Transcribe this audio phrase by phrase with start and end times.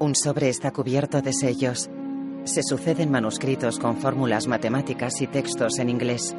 [0.00, 1.90] Un sobre está cubierto de sellos.
[2.44, 6.36] Se suceden manuscritos con fórmulas matemáticas y textos en inglés.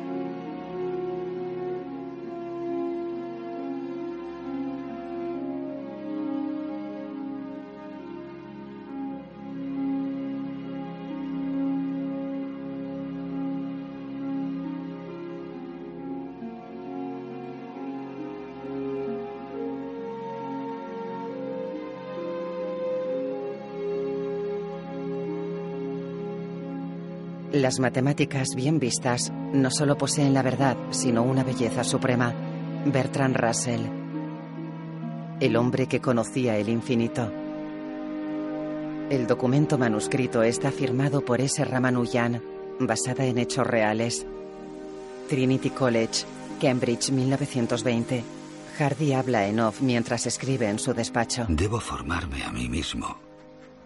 [27.59, 32.33] Las matemáticas bien vistas no solo poseen la verdad, sino una belleza suprema.
[32.85, 33.81] Bertrand Russell.
[35.41, 37.29] El hombre que conocía el infinito.
[39.09, 41.65] El documento manuscrito está firmado por S.
[41.65, 42.41] Ramanujan,
[42.79, 44.25] basada en hechos reales.
[45.27, 46.23] Trinity College,
[46.61, 48.23] Cambridge, 1920.
[48.77, 51.45] Hardy habla en off mientras escribe en su despacho.
[51.49, 53.17] Debo formarme a mí mismo,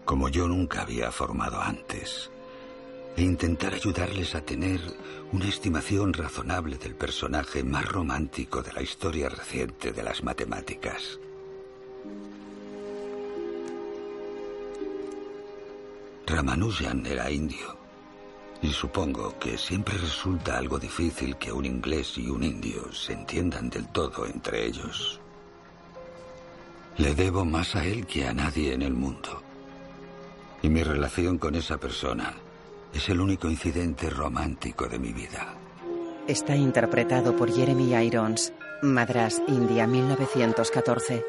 [0.06, 2.30] como yo nunca había formado antes
[3.16, 4.82] e intentar ayudarles a tener
[5.32, 11.20] una estimación razonable del personaje más romántico de la historia reciente de las matemáticas.
[16.26, 17.78] Ramanujan era indio,
[18.62, 23.70] y supongo que siempre resulta algo difícil que un inglés y un indio se entiendan
[23.70, 25.20] del todo entre ellos.
[26.98, 29.42] Le debo más a él que a nadie en el mundo.
[30.62, 32.34] Y mi relación con esa persona
[32.94, 35.56] es el único incidente romántico de mi vida.
[36.28, 41.26] Está interpretado por Jeremy Irons, Madras, India, 1914.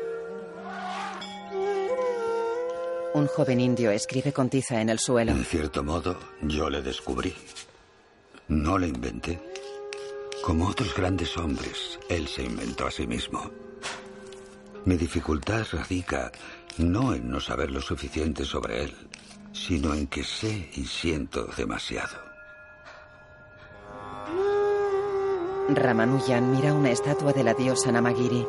[3.14, 5.32] Un joven indio escribe con tiza en el suelo.
[5.32, 7.32] En cierto modo, yo le descubrí.
[8.48, 9.40] No le inventé.
[10.42, 13.50] Como otros grandes hombres, él se inventó a sí mismo.
[14.84, 16.30] Mi dificultad radica
[16.78, 18.94] no en no saber lo suficiente sobre él,
[19.54, 22.18] sino en que sé y siento demasiado.
[25.70, 28.44] Ramanujan mira una estatua de la diosa Namagiri.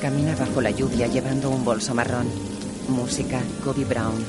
[0.00, 2.28] Camina bajo la lluvia llevando un bolso marrón.
[2.88, 4.24] Música, Kobe Brown.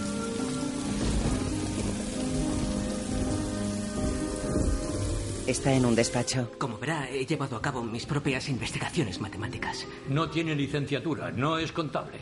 [5.46, 6.50] Está en un despacho.
[6.58, 9.86] Como verá, he llevado a cabo mis propias investigaciones matemáticas.
[10.10, 12.20] No tiene licenciatura, no es contable.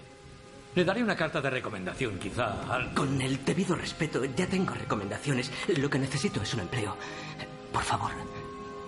[0.73, 2.73] Le daré una carta de recomendación, quizá.
[2.73, 2.93] Al...
[2.93, 5.51] Con el debido respeto, ya tengo recomendaciones.
[5.77, 6.95] Lo que necesito es un empleo.
[7.73, 8.11] Por favor,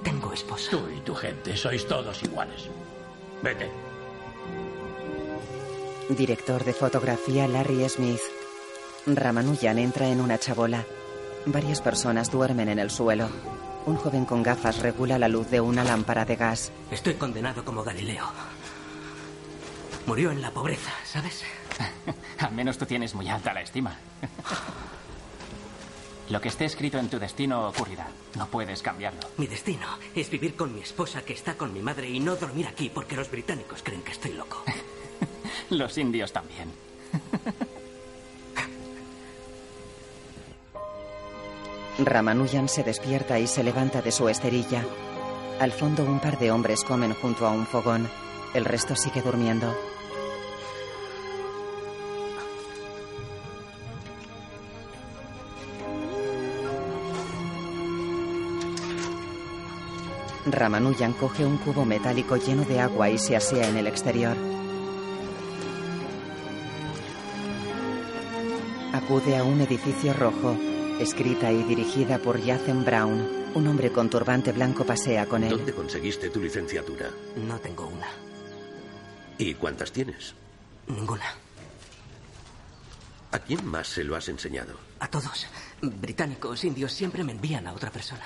[0.04, 0.72] tengo esposa.
[0.72, 2.70] Tú y tu gente sois todos iguales.
[3.42, 3.70] Vete.
[6.10, 8.22] Director de fotografía Larry Smith.
[9.06, 10.86] Ramanujan entra en una chabola.
[11.46, 13.30] Varias personas duermen en el suelo.
[13.86, 16.72] Un joven con gafas regula la luz de una lámpara de gas.
[16.90, 18.26] Estoy condenado como Galileo.
[20.06, 21.44] Murió en la pobreza, ¿sabes?
[22.40, 23.98] Al menos tú tienes muy alta la estima.
[26.30, 28.08] Lo que esté escrito en tu destino ocurrirá.
[28.38, 29.20] No puedes cambiarlo.
[29.38, 29.86] Mi destino
[30.16, 33.16] es vivir con mi esposa que está con mi madre y no dormir aquí porque
[33.16, 34.64] los británicos creen que estoy loco.
[35.70, 36.72] los indios también.
[42.00, 44.84] Ramanujan se despierta y se levanta de su esterilla.
[45.60, 48.10] Al fondo un par de hombres comen junto a un fogón.
[48.56, 49.76] El resto sigue durmiendo.
[60.54, 64.38] Ramanujan coge un cubo metálico lleno de agua y se asea en el exterior.
[68.94, 70.56] Acude a un edificio rojo,
[71.00, 73.28] escrita y dirigida por Jathan Brown.
[73.56, 75.50] Un hombre con turbante blanco pasea con él.
[75.50, 77.10] ¿Dónde conseguiste tu licenciatura?
[77.36, 78.08] No tengo una.
[79.38, 80.36] ¿Y cuántas tienes?
[80.88, 81.26] Ninguna.
[83.32, 84.78] ¿A quién más se lo has enseñado?
[85.00, 85.48] A todos.
[85.82, 88.24] Británicos, indios, siempre me envían a otra persona.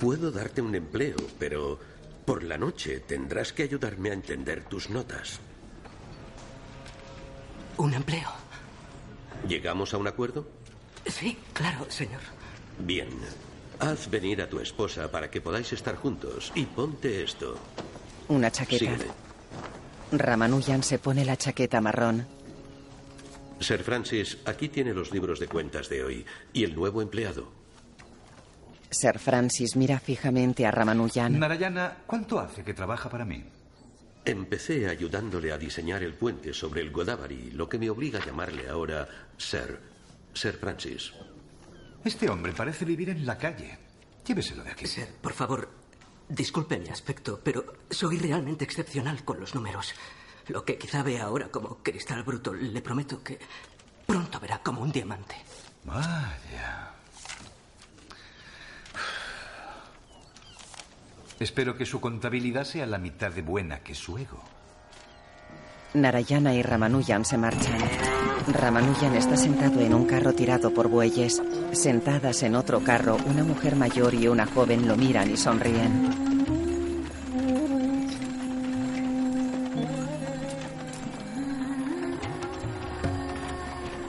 [0.00, 1.78] Puedo darte un empleo, pero
[2.24, 5.40] por la noche tendrás que ayudarme a entender tus notas.
[7.76, 8.30] ¿Un empleo?
[9.46, 10.48] ¿Llegamos a un acuerdo?
[11.04, 12.22] Sí, claro, señor.
[12.78, 13.08] Bien.
[13.78, 17.58] Haz venir a tu esposa para que podáis estar juntos y ponte esto.
[18.28, 18.78] Una chaqueta.
[18.78, 19.04] Sígueme.
[20.12, 22.26] Ramanujan se pone la chaqueta marrón.
[23.60, 27.59] Sir Francis, aquí tiene los libros de cuentas de hoy y el nuevo empleado.
[28.90, 31.38] Sir Francis mira fijamente a Ramanujan.
[31.38, 33.44] Narayana, ¿cuánto hace que trabaja para mí?
[34.24, 38.68] Empecé ayudándole a diseñar el puente sobre el Godavari, lo que me obliga a llamarle
[38.68, 39.08] ahora
[39.38, 39.80] Sir.
[40.34, 41.12] Sir Francis.
[42.04, 43.78] Este hombre parece vivir en la calle.
[44.26, 44.86] Lléveselo de aquí.
[44.86, 45.68] Sir, por favor,
[46.28, 49.94] disculpe mi aspecto, pero soy realmente excepcional con los números.
[50.48, 53.38] Lo que quizá vea ahora como cristal bruto, le prometo que
[54.06, 55.36] pronto verá como un diamante.
[55.84, 56.89] Vaya.
[61.40, 64.42] Espero que su contabilidad sea la mitad de buena que su ego.
[65.94, 67.78] Narayana y Ramanujan se marchan.
[68.52, 71.42] Ramanujan está sentado en un carro tirado por bueyes.
[71.72, 76.10] Sentadas en otro carro, una mujer mayor y una joven lo miran y sonríen.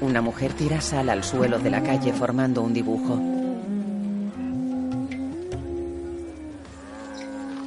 [0.01, 3.40] Una mujer tira sal al suelo de la calle formando un dibujo.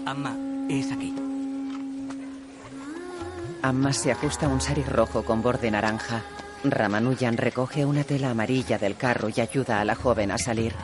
[0.06, 0.36] Amma,
[0.68, 1.14] es aquí.
[3.62, 6.22] Amma se ajusta un sari rojo con borde naranja.
[6.64, 10.74] Ramanujan recoge una tela amarilla del carro y ayuda a la joven a salir.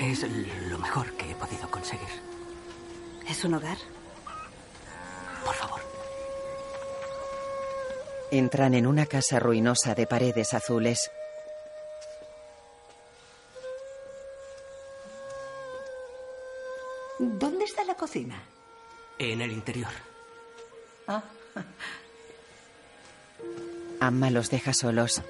[0.00, 0.24] Es
[0.68, 2.08] lo mejor que he podido conseguir.
[3.28, 3.78] ¿Es un hogar?
[5.44, 5.80] Por favor.
[8.30, 11.10] Entran en una casa ruinosa de paredes azules.
[18.04, 18.36] Cocina?
[19.18, 19.90] En el interior.
[21.08, 21.22] Ah,
[24.00, 25.22] Amma los deja solos.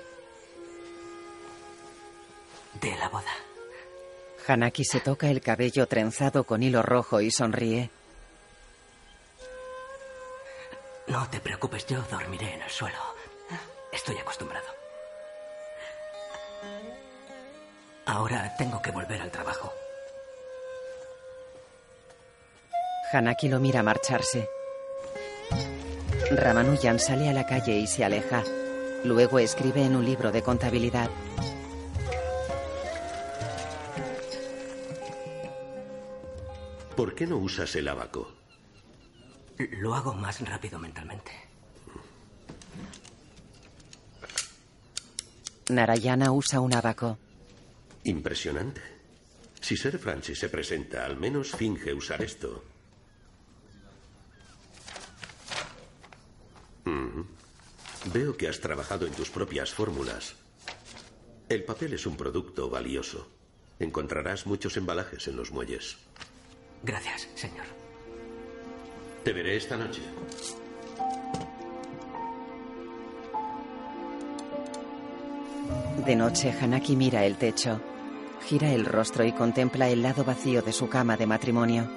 [2.81, 3.31] De la boda.
[4.49, 7.91] Hanaki se toca el cabello trenzado con hilo rojo y sonríe.
[11.07, 12.99] No te preocupes, yo dormiré en el suelo.
[13.93, 14.67] Estoy acostumbrado.
[18.07, 19.73] Ahora tengo que volver al trabajo.
[23.15, 24.49] Hanaki lo mira marcharse.
[26.33, 28.43] Ramanujan sale a la calle y se aleja.
[29.05, 31.09] Luego escribe en un libro de contabilidad.
[36.97, 38.35] ¿Por qué no usas el abaco?
[39.59, 41.31] Lo hago más rápido mentalmente.
[45.69, 47.19] Narayana usa un abaco.
[48.05, 48.81] Impresionante.
[49.61, 52.74] Si Sir Francis se presenta, al menos finge usar esto.
[58.13, 60.35] Veo que has trabajado en tus propias fórmulas.
[61.49, 63.29] El papel es un producto valioso.
[63.79, 65.97] Encontrarás muchos embalajes en los muelles.
[66.83, 67.67] Gracias, señor.
[69.25, 70.03] Te veré esta noche.
[76.05, 77.81] De noche, Hanaki mira el techo.
[78.47, 81.91] Gira el rostro y contempla el lado vacío de su cama de matrimonio.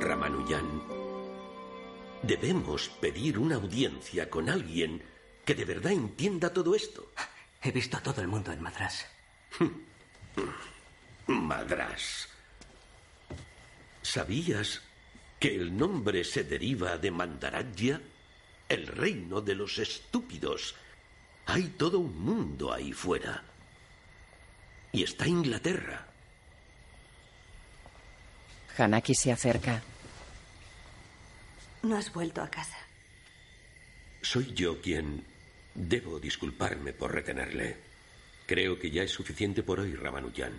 [0.00, 0.82] Ramanujan,
[2.26, 5.02] debemos pedir una audiencia con alguien
[5.44, 7.12] que de verdad entienda todo esto.
[7.62, 9.06] He visto a todo el mundo en Madras.
[11.26, 12.28] Madras.
[14.02, 14.82] ¿Sabías
[15.38, 18.00] que el nombre se deriva de Mandarajya?
[18.68, 20.74] El reino de los estúpidos.
[21.46, 23.44] Hay todo un mundo ahí fuera.
[24.92, 26.06] Y está Inglaterra.
[28.76, 29.82] Hanaki se acerca.
[31.86, 32.76] No has vuelto a casa.
[34.22, 35.24] Soy yo quien
[35.74, 37.76] debo disculparme por retenerle.
[38.46, 40.52] Creo que ya es suficiente por hoy, Ramanujan.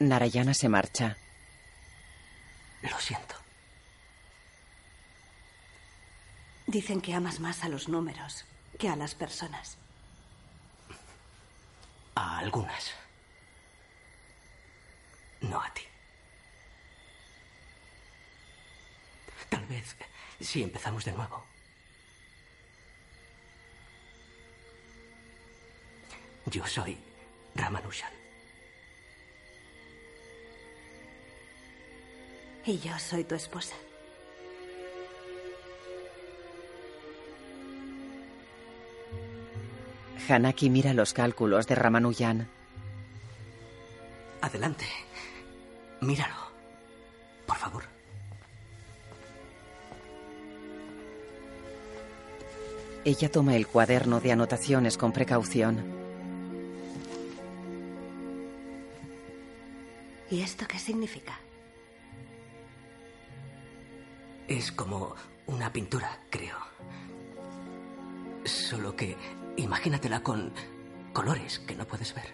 [0.00, 1.16] Narayana se marcha.
[2.82, 3.36] Lo siento.
[6.66, 8.44] Dicen que amas más a los números
[8.78, 9.78] que a las personas.
[12.14, 13.03] A algunas.
[15.50, 15.82] No a ti.
[19.48, 19.96] Tal vez
[20.40, 21.44] si empezamos de nuevo.
[26.46, 26.98] Yo soy
[27.54, 28.12] Ramanujan.
[32.66, 33.74] Y yo soy tu esposa.
[40.28, 42.48] Hanaki mira los cálculos de Ramanujan.
[44.40, 44.86] Adelante.
[46.00, 46.34] Míralo.
[47.46, 47.84] Por favor.
[53.04, 55.84] Ella toma el cuaderno de anotaciones con precaución.
[60.30, 61.38] ¿Y esto qué significa?
[64.48, 65.14] Es como
[65.46, 66.56] una pintura, creo.
[68.44, 69.16] Solo que
[69.56, 70.52] imagínatela con
[71.12, 72.26] colores que no puedes ver.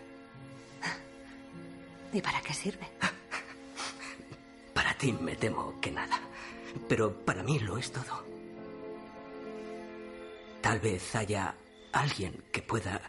[2.13, 2.89] ¿Y para qué sirve?
[5.01, 6.21] Ti me temo que nada.
[6.87, 8.23] Pero para mí lo es todo.
[10.61, 11.55] Tal vez haya
[11.91, 13.01] alguien que pueda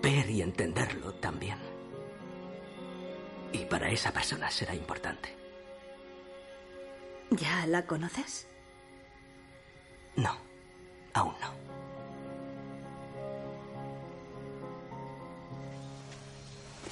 [0.00, 1.58] ver y entenderlo también.
[3.52, 5.36] Y para esa persona será importante.
[7.30, 8.46] ¿Ya la conoces?
[10.14, 10.36] No,
[11.14, 11.52] aún no.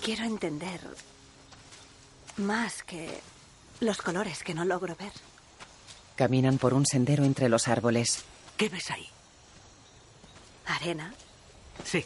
[0.02, 0.80] Quiero entender
[2.38, 3.20] más que
[3.80, 5.12] los colores que no logro ver.
[6.16, 8.24] Caminan por un sendero entre los árboles.
[8.56, 9.08] ¿Qué ves ahí?
[10.66, 11.14] ¿Arena?
[11.84, 12.04] Sí.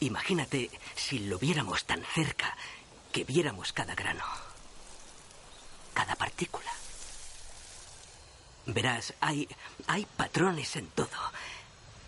[0.00, 2.56] Imagínate si lo viéramos tan cerca
[3.12, 4.24] que viéramos cada grano,
[5.94, 6.72] cada partícula.
[8.66, 9.48] Verás, hay,
[9.86, 11.08] hay patrones en todo.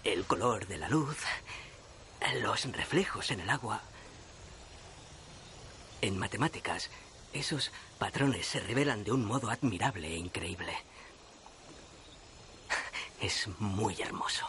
[0.02, 1.16] El color de la luz,
[2.40, 3.82] los reflejos en el agua.
[6.04, 6.90] En matemáticas,
[7.32, 10.74] esos patrones se revelan de un modo admirable e increíble.
[13.22, 14.44] Es muy hermoso.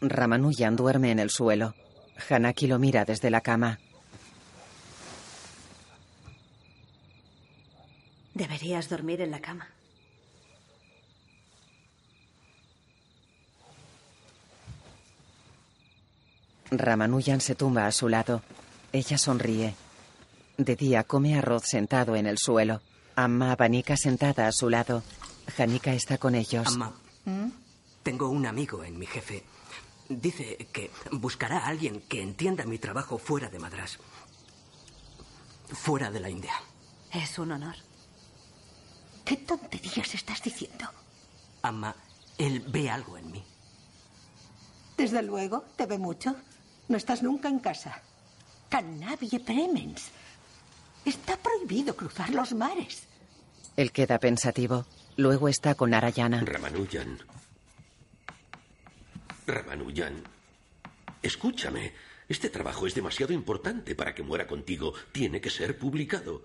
[0.00, 1.74] Ramanujan duerme en el suelo.
[2.30, 3.80] Hanaki lo mira desde la cama.
[8.34, 9.77] Deberías dormir en la cama.
[16.70, 18.42] Ramanujan se tumba a su lado.
[18.92, 19.74] Ella sonríe.
[20.56, 22.80] De día come arroz sentado en el suelo.
[23.16, 25.02] Amma abanica sentada a su lado.
[25.56, 26.66] Janika está con ellos.
[26.66, 26.92] Amma,
[28.02, 29.44] tengo un amigo en mi jefe.
[30.08, 33.98] Dice que buscará a alguien que entienda mi trabajo fuera de Madras.
[35.68, 36.54] Fuera de la India.
[37.12, 37.76] Es un honor.
[39.24, 40.86] ¿Qué tonterías estás diciendo?
[41.62, 41.94] Amma,
[42.38, 43.44] él ve algo en mí.
[44.96, 46.34] Desde luego, te ve mucho.
[46.88, 48.02] No estás nunca en casa.
[48.68, 50.10] Cannabie Premens.
[51.04, 53.06] Está prohibido cruzar los mares.
[53.76, 54.86] Él queda pensativo.
[55.16, 56.42] Luego está con Narayana.
[56.44, 57.18] Ramanujan.
[59.46, 60.22] Ramanujan.
[61.22, 61.92] Escúchame.
[62.28, 64.92] Este trabajo es demasiado importante para que muera contigo.
[65.12, 66.42] Tiene que ser publicado.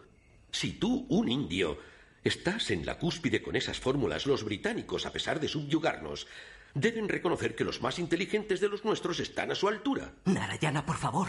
[0.51, 1.77] Si tú, un indio,
[2.23, 6.27] estás en la cúspide con esas fórmulas, los británicos, a pesar de subyugarnos,
[6.73, 10.13] deben reconocer que los más inteligentes de los nuestros están a su altura.
[10.25, 11.27] Narayana, por favor.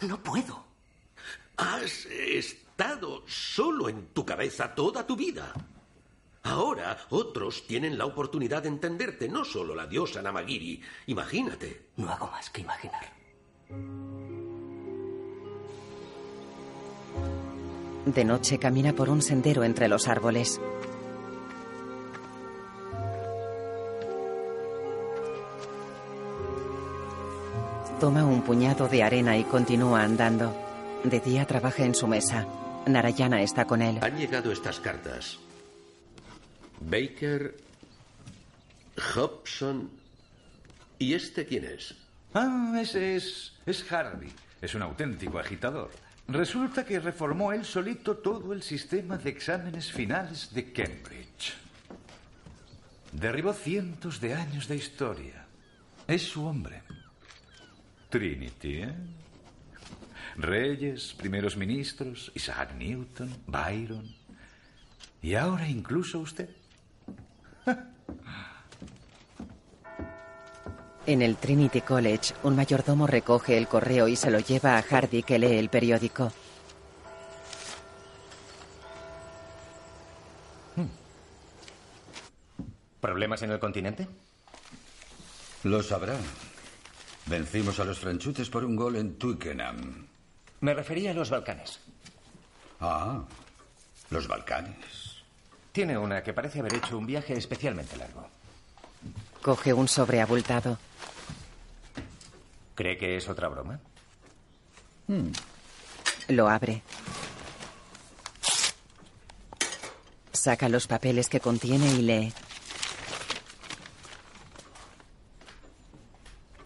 [0.00, 0.64] No puedo.
[1.56, 5.52] Has estado solo en tu cabeza toda tu vida.
[6.44, 10.82] Ahora otros tienen la oportunidad de entenderte, no solo la diosa Namagiri.
[11.06, 11.90] Imagínate.
[11.96, 13.12] No hago más que imaginar.
[18.06, 20.60] De noche camina por un sendero entre los árboles.
[28.02, 30.52] Toma un puñado de arena y continúa andando.
[31.04, 32.44] De día trabaja en su mesa.
[32.84, 34.00] Narayana está con él.
[34.02, 35.38] Han llegado estas cartas.
[36.80, 37.56] Baker,
[39.14, 39.88] Hobson.
[40.98, 41.94] ¿Y este quién es?
[42.34, 43.52] Ah, ese es.
[43.66, 44.32] es Harvey.
[44.60, 45.92] Es un auténtico agitador.
[46.26, 51.54] Resulta que reformó él solito todo el sistema de exámenes finales de Cambridge.
[53.12, 55.46] Derribó cientos de años de historia.
[56.08, 56.81] Es su hombre.
[58.12, 58.94] Trinity, ¿eh?
[60.36, 64.06] Reyes, primeros ministros, Isaac Newton, Byron.
[65.22, 66.50] Y ahora incluso usted.
[71.06, 75.22] En el Trinity College, un mayordomo recoge el correo y se lo lleva a Hardy
[75.22, 76.30] que lee el periódico.
[83.00, 84.06] ¿Problemas en el continente?
[85.64, 86.16] Lo sabrá.
[87.26, 90.06] Vencimos a los franchutes por un gol en Twickenham.
[90.60, 91.80] Me refería a los Balcanes.
[92.80, 93.22] Ah,
[94.10, 95.22] los Balcanes.
[95.72, 98.28] Tiene una que parece haber hecho un viaje especialmente largo.
[99.40, 100.78] Coge un sobre abultado.
[102.74, 103.80] ¿Cree que es otra broma?
[106.28, 106.82] Lo abre.
[110.32, 112.32] Saca los papeles que contiene y lee.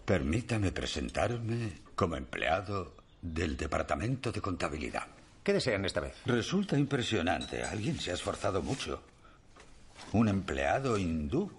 [0.07, 5.09] Permítame presentarme como empleado del Departamento de Contabilidad.
[5.43, 6.15] ¿Qué desean esta vez?
[6.25, 7.65] Resulta impresionante.
[7.65, 9.03] Alguien se ha esforzado mucho.
[10.13, 11.51] Un empleado hindú.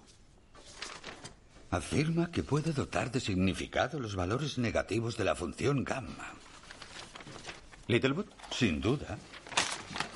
[1.70, 6.32] Afirma que puede dotar de significado los valores negativos de la función gamma.
[7.86, 8.26] ¿Littlewood?
[8.50, 9.18] Sin duda.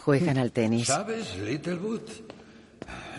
[0.05, 0.87] Juegan al tenis.
[0.87, 2.01] ¿Sabes, Littlewood?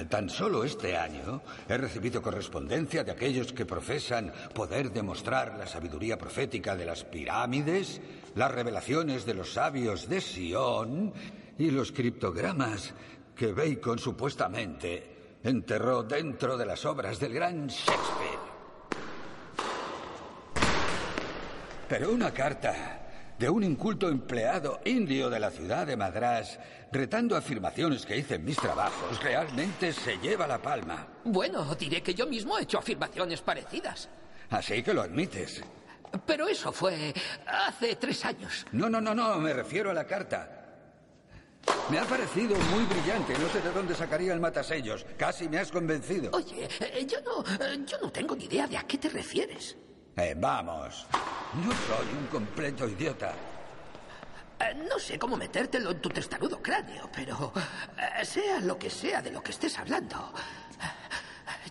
[0.10, 6.18] Tan solo este año he recibido correspondencia de aquellos que profesan poder demostrar la sabiduría
[6.18, 8.01] profética de las pirámides,
[8.36, 11.13] las revelaciones de los sabios de Sion
[11.58, 12.94] y los criptogramas
[13.36, 18.53] que Bacon supuestamente enterró dentro de las obras del gran Shakespeare.
[21.88, 23.02] Pero una carta
[23.38, 26.60] de un inculto empleado indio de la ciudad de Madras,
[26.92, 31.08] retando afirmaciones que hice en mis trabajos, realmente se lleva la palma.
[31.24, 34.10] Bueno, diré que yo mismo he hecho afirmaciones parecidas.
[34.50, 35.63] Así que lo admites.
[36.25, 37.13] Pero eso fue
[37.48, 38.66] hace tres años.
[38.72, 40.60] No, no, no, no, me refiero a la carta.
[41.90, 43.34] Me ha parecido muy brillante.
[43.40, 45.06] No sé de dónde sacaría el matasellos.
[45.18, 46.32] Casi me has convencido.
[46.34, 49.78] Oye, eh, yo no, eh, yo no tengo ni idea de a qué te refieres.
[50.15, 51.08] Eh, vamos.
[51.65, 53.34] No soy un completo idiota.
[54.60, 57.51] Eh, no sé cómo metértelo en tu testarudo cráneo, pero
[57.98, 60.32] eh, sea lo que sea de lo que estés hablando,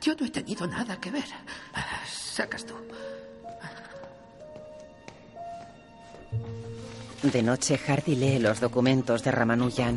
[0.00, 1.24] yo no he tenido nada que ver.
[2.06, 2.74] Sacas tú.
[7.22, 9.96] De noche, Hardy lee los documentos de Ramanujan.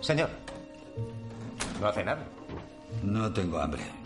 [0.00, 0.30] Señor,
[1.80, 2.24] ¿no hace nada?
[3.04, 3.97] No tengo hambre.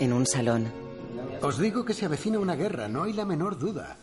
[0.00, 0.72] En un salón,
[1.42, 3.96] Os digo que se avecina una guerra, no hay la menor duda.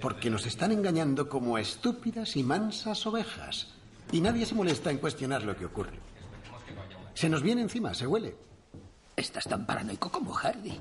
[0.00, 3.68] Porque nos están engañando como a estúpidas y mansas ovejas.
[4.12, 5.98] Y nadie se molesta en cuestionar lo que ocurre.
[7.14, 8.36] Se nos viene encima, se huele.
[9.16, 10.80] Estás tan paranoico como Hardy.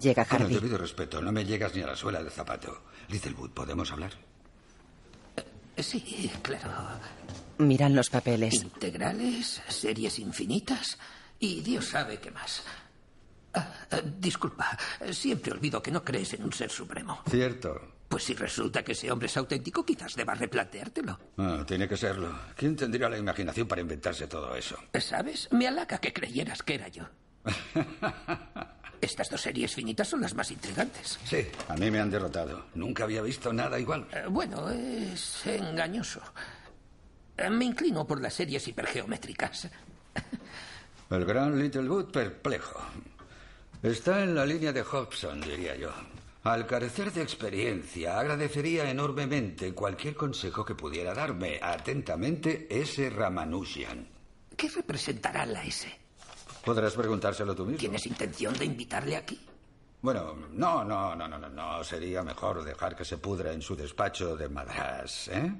[0.00, 0.54] llega Con el Hardy.
[0.54, 2.82] debido respeto, no me llegas ni a la suela del zapato.
[3.08, 4.12] Littlewood, ¿podemos hablar?
[5.78, 6.70] Sí, claro.
[7.58, 8.54] Miran los papeles.
[8.62, 10.98] Integrales, series infinitas
[11.38, 12.62] y Dios sabe qué más.
[13.54, 14.78] Ah, ah, disculpa,
[15.10, 17.22] siempre olvido que no crees en un ser supremo.
[17.28, 17.94] Cierto.
[18.08, 21.18] Pues si resulta que ese hombre es auténtico, quizás debas replanteártelo.
[21.38, 22.36] Ah, tiene que serlo.
[22.56, 24.76] ¿Quién tendría la imaginación para inventarse todo eso?
[24.98, 25.48] ¿Sabes?
[25.52, 27.04] Me halaga que creyeras que era yo.
[29.00, 31.18] Estas dos series finitas son las más intrigantes.
[31.24, 32.66] Sí, a mí me han derrotado.
[32.74, 34.06] Nunca había visto nada igual.
[34.12, 36.20] Eh, Bueno, es engañoso.
[37.36, 39.68] Eh, Me inclino por las series hipergeométricas.
[41.10, 42.78] El gran Littlewood perplejo.
[43.82, 45.90] Está en la línea de Hobson, diría yo.
[46.42, 51.58] Al carecer de experiencia, agradecería enormemente cualquier consejo que pudiera darme.
[51.62, 53.08] Atentamente, S.
[53.10, 54.06] Ramanujan.
[54.56, 55.88] ¿Qué representará la S?
[56.64, 57.78] Podrás preguntárselo tú mismo.
[57.78, 59.40] ¿Tienes intención de invitarle aquí?
[60.02, 61.84] Bueno, no, no, no, no, no, no.
[61.84, 65.52] Sería mejor dejar que se pudra en su despacho de Madras, ¿eh?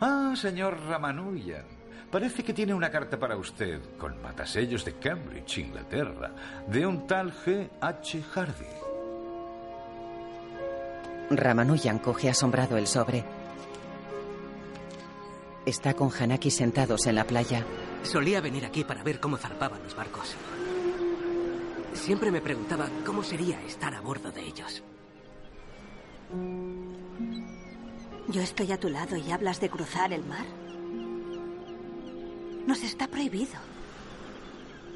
[0.00, 1.81] Ah, señor Ramanujan.
[2.12, 6.30] Parece que tiene una carta para usted con matasellos de Cambridge, Inglaterra,
[6.68, 7.70] de un tal G.
[7.80, 8.22] H.
[8.22, 8.66] Hardy.
[11.30, 13.24] Ramanujan coge asombrado el sobre.
[15.64, 17.64] Está con Hanaki sentados en la playa.
[18.02, 20.36] Solía venir aquí para ver cómo zarpaban los barcos.
[21.94, 24.82] Siempre me preguntaba cómo sería estar a bordo de ellos.
[28.28, 30.44] Yo estoy a tu lado y hablas de cruzar el mar.
[32.66, 33.54] Nos está prohibido.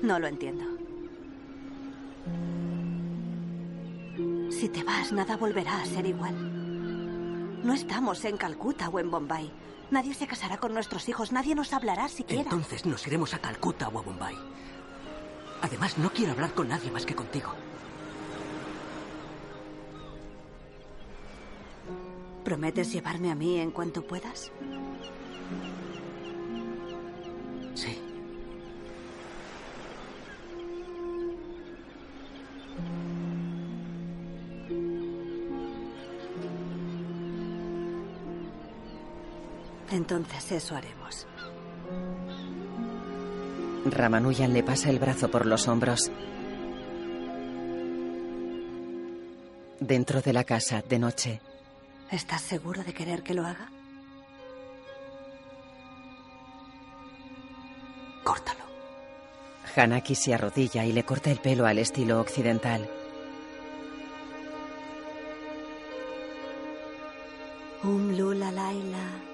[0.03, 0.65] No lo entiendo.
[4.51, 6.35] Si te vas, nada volverá a ser igual.
[7.65, 9.51] No estamos en Calcuta o en Bombay.
[9.91, 12.43] Nadie se casará con nuestros hijos, nadie nos hablará siquiera.
[12.43, 14.35] Entonces nos iremos a Calcuta o a Bombay.
[15.63, 17.53] Además, no quiero hablar con nadie más que contigo.
[22.45, 24.53] ¿Prometes llevarme a mí en cuanto puedas?
[39.90, 41.27] Entonces eso haremos.
[43.85, 46.11] Ramanujan le pasa el brazo por los hombros.
[49.79, 51.40] Dentro de la casa, de noche,
[52.11, 53.68] ¿Estás seguro de querer que lo haga?
[58.22, 58.64] Córtalo.
[59.75, 62.88] Hanaki se arrodilla y le corta el pelo al estilo occidental.
[67.83, 69.26] Um lula laila.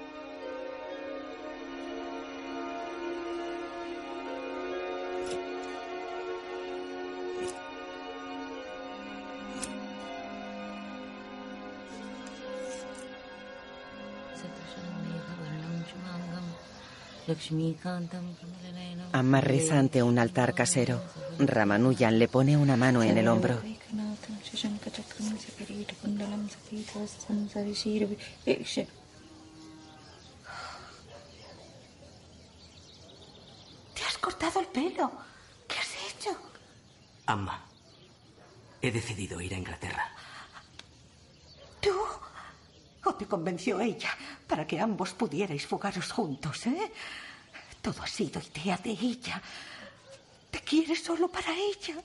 [19.13, 21.01] Amma reza ante un altar casero.
[21.39, 23.61] Ramanujan le pone una mano en el hombro.
[33.93, 35.11] Te has cortado el pelo.
[35.67, 36.37] ¿Qué has hecho?
[37.25, 37.63] Amma,
[38.81, 40.11] He decidido ir a Inglaterra.
[41.79, 41.95] ¿Tú?
[43.05, 44.09] ¿O te convenció ella
[44.53, 46.91] para que ambos pudierais fugaros juntos, eh?
[47.81, 49.41] Todo ha sido idea de ella.
[50.51, 51.95] Te quiere solo para ella.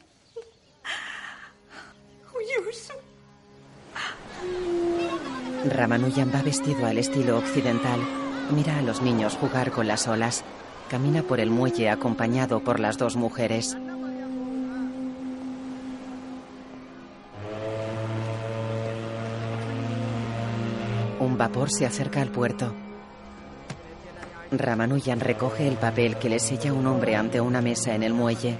[5.66, 8.00] Ramanujan va vestido al estilo occidental.
[8.50, 10.42] Mira a los niños jugar con las olas.
[10.88, 13.76] Camina por el muelle acompañado por las dos mujeres.
[21.38, 22.74] Un vapor se acerca al puerto.
[24.50, 28.58] Ramanujan recoge el papel que le sella un hombre ante una mesa en el muelle.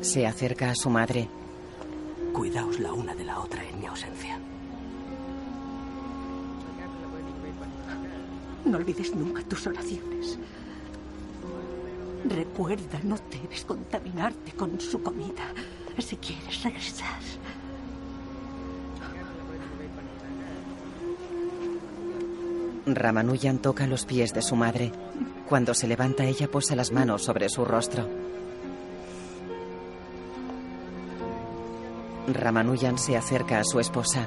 [0.00, 1.28] Se acerca a su madre.
[2.32, 4.36] Cuidaos la una de la otra en mi ausencia.
[8.64, 10.40] No olvides nunca tus oraciones.
[12.24, 15.54] Recuerda, no debes contaminarte con su comida
[15.98, 17.39] si quieres regresar.
[22.86, 24.90] Ramanujan toca los pies de su madre.
[25.48, 28.08] Cuando se levanta, ella posa las manos sobre su rostro.
[32.28, 34.26] Ramanujan se acerca a su esposa.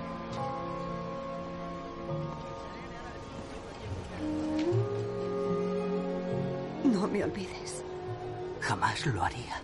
[6.83, 7.83] No me olvides.
[8.61, 9.61] Jamás lo haría.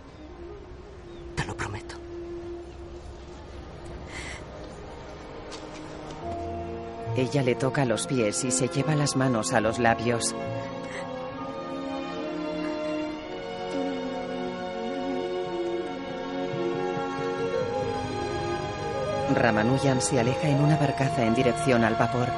[7.20, 10.34] Ella le toca los pies y se lleva las manos a los labios.
[19.34, 22.30] Ramanujan se aleja en una barcaza en dirección al vapor.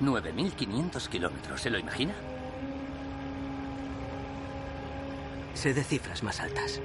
[0.00, 2.14] 9.500 kilómetros, ¿se lo imagina?
[5.54, 6.80] Sé de cifras más altas.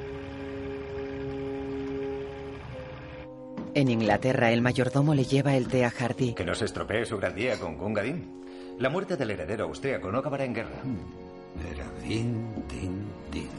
[3.74, 6.34] En Inglaterra, el mayordomo le lleva el té a Hardy.
[6.34, 8.40] Que no se estropee su gran día con Gungadin.
[8.80, 10.82] La muerte del heredero austríaco no acabará en guerra.
[11.72, 13.50] Era din, din, din.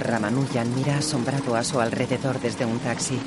[0.00, 3.18] Ramanujan mira asombrado a su alrededor desde un taxi.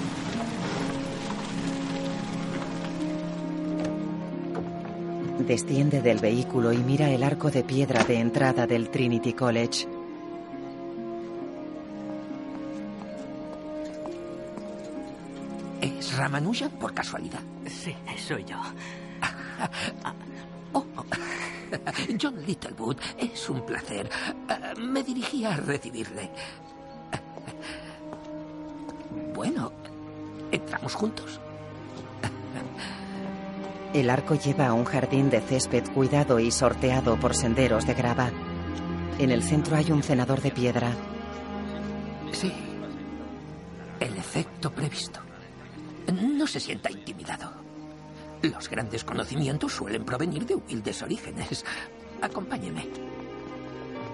[5.52, 9.86] Desciende del vehículo y mira el arco de piedra de entrada del Trinity College.
[15.82, 17.42] ¿Es Ramanujan por casualidad?
[17.68, 18.58] Sí, soy yo.
[20.74, 20.86] Oh,
[22.22, 24.10] John Littlewood, es un placer.
[24.48, 26.32] Eh, Me dirigía a recibirle.
[29.36, 29.74] Bueno,
[30.50, 31.42] ¿entramos juntos?
[33.94, 38.32] El arco lleva a un jardín de césped cuidado y sorteado por senderos de grava.
[39.20, 40.92] En el centro hay un cenador de piedra.
[42.32, 42.54] Sí.
[44.00, 45.20] El efecto previsto.
[46.14, 47.52] No se sienta intimidado.
[48.42, 51.66] Los grandes conocimientos suelen provenir de humildes orígenes.
[52.22, 52.88] Acompáñeme.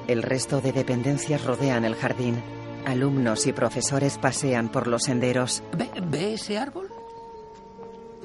[0.07, 2.41] El resto de dependencias rodean el jardín.
[2.85, 5.61] Alumnos y profesores pasean por los senderos.
[5.77, 6.89] ¿Ve, ve ese árbol?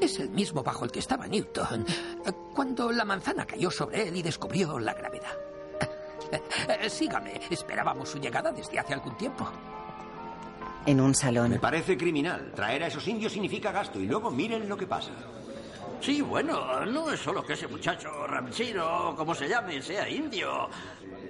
[0.00, 1.86] Es el mismo bajo el que estaba Newton,
[2.54, 5.36] cuando la manzana cayó sobre él y descubrió la gravedad.
[6.88, 9.48] Sígame, esperábamos su llegada desde hace algún tiempo.
[10.86, 11.50] En un salón.
[11.50, 12.52] Me parece criminal.
[12.54, 15.12] Traer a esos indios significa gasto y luego miren lo que pasa.
[16.00, 20.68] Sí, bueno, no es solo que ese muchacho ranchero, como se llame, sea indio.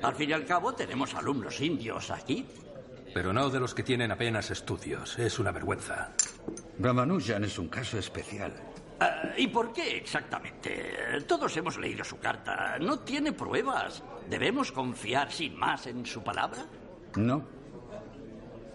[0.01, 2.46] Al fin y al cabo tenemos alumnos indios aquí.
[3.14, 5.18] Pero no de los que tienen apenas estudios.
[5.18, 6.12] Es una vergüenza.
[6.79, 8.53] Ramanujan es un caso especial.
[9.01, 10.92] Ah, ¿Y por qué exactamente?
[11.27, 12.79] Todos hemos leído su carta.
[12.81, 14.03] No tiene pruebas.
[14.31, 16.64] ¿Debemos confiar sin más en su palabra?
[17.16, 17.44] No.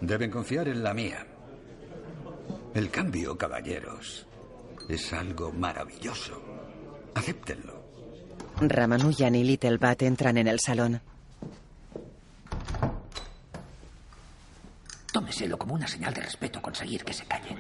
[0.01, 1.25] Deben confiar en la mía.
[2.73, 4.27] El cambio, caballeros,
[4.87, 6.41] es algo maravilloso.
[7.15, 7.83] Acéptenlo.
[8.61, 11.01] Ramanujan y Littlebat entran en el salón.
[15.11, 17.59] Tómeselo como una señal de respeto conseguir que se callen.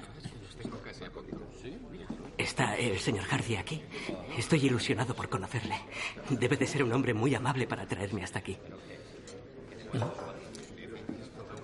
[2.37, 3.81] ¿Está el señor Hardy aquí?
[4.37, 5.75] Estoy ilusionado por conocerle.
[6.29, 8.57] Debe de ser un hombre muy amable para traerme hasta aquí.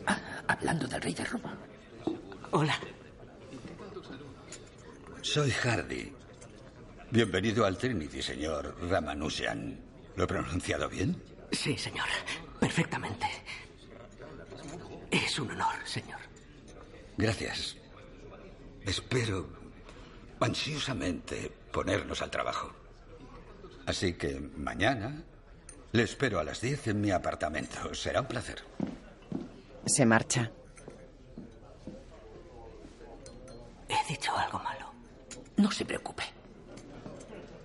[0.08, 1.58] Ah, hablando del rey de Roma.
[2.52, 2.78] Hola.
[5.22, 6.12] Soy Hardy.
[7.12, 9.80] Bienvenido al Trinity, señor Ramanujan.
[10.16, 11.22] ¿Lo he pronunciado bien?
[11.52, 12.08] Sí, señor.
[12.60, 13.28] Perfectamente.
[15.14, 16.20] Es un honor, señor.
[17.16, 17.78] Gracias.
[18.84, 19.48] Espero
[20.40, 22.74] ansiosamente ponernos al trabajo.
[23.86, 25.24] Así que mañana
[25.92, 27.94] le espero a las 10 en mi apartamento.
[27.94, 28.64] Será un placer.
[29.86, 30.50] Se marcha.
[33.88, 34.92] He dicho algo malo.
[35.58, 36.24] No se preocupe.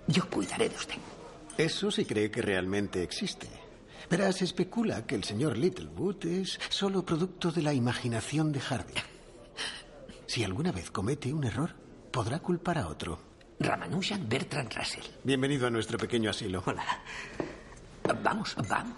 [0.06, 0.96] Yo cuidaré de usted.
[1.56, 3.48] Eso sí cree que realmente existe.
[4.10, 8.94] Verás, se especula que el señor Littlewood es solo producto de la imaginación de Hardy.
[10.26, 11.74] Si alguna vez comete un error,
[12.10, 13.18] podrá culpar a otro.
[13.60, 15.04] Ramanujan Bertrand Russell.
[15.24, 16.62] Bienvenido a nuestro pequeño asilo.
[16.64, 16.84] Hola.
[18.22, 18.96] Vamos, vamos.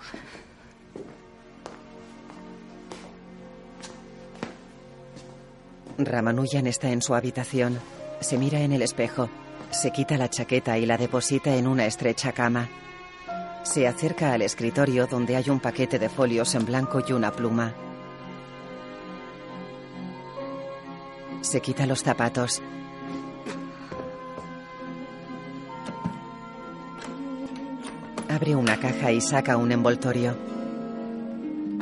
[5.99, 7.81] Ramanujan está en su habitación.
[8.21, 9.29] Se mira en el espejo.
[9.71, 12.69] Se quita la chaqueta y la deposita en una estrecha cama.
[13.63, 17.75] Se acerca al escritorio donde hay un paquete de folios en blanco y una pluma.
[21.43, 22.63] Se quita los zapatos.
[28.29, 30.37] Abre una caja y saca un envoltorio.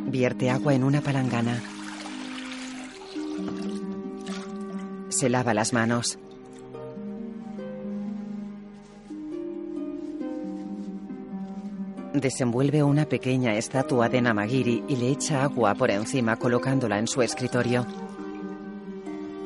[0.04, 1.62] Vierte agua en una palangana.
[5.08, 6.18] Se lava las manos.
[12.20, 17.22] Desenvuelve una pequeña estatua de Namagiri y le echa agua por encima colocándola en su
[17.22, 17.86] escritorio.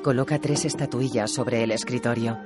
[0.03, 2.39] Coloca tres estatuillas sobre el escritorio.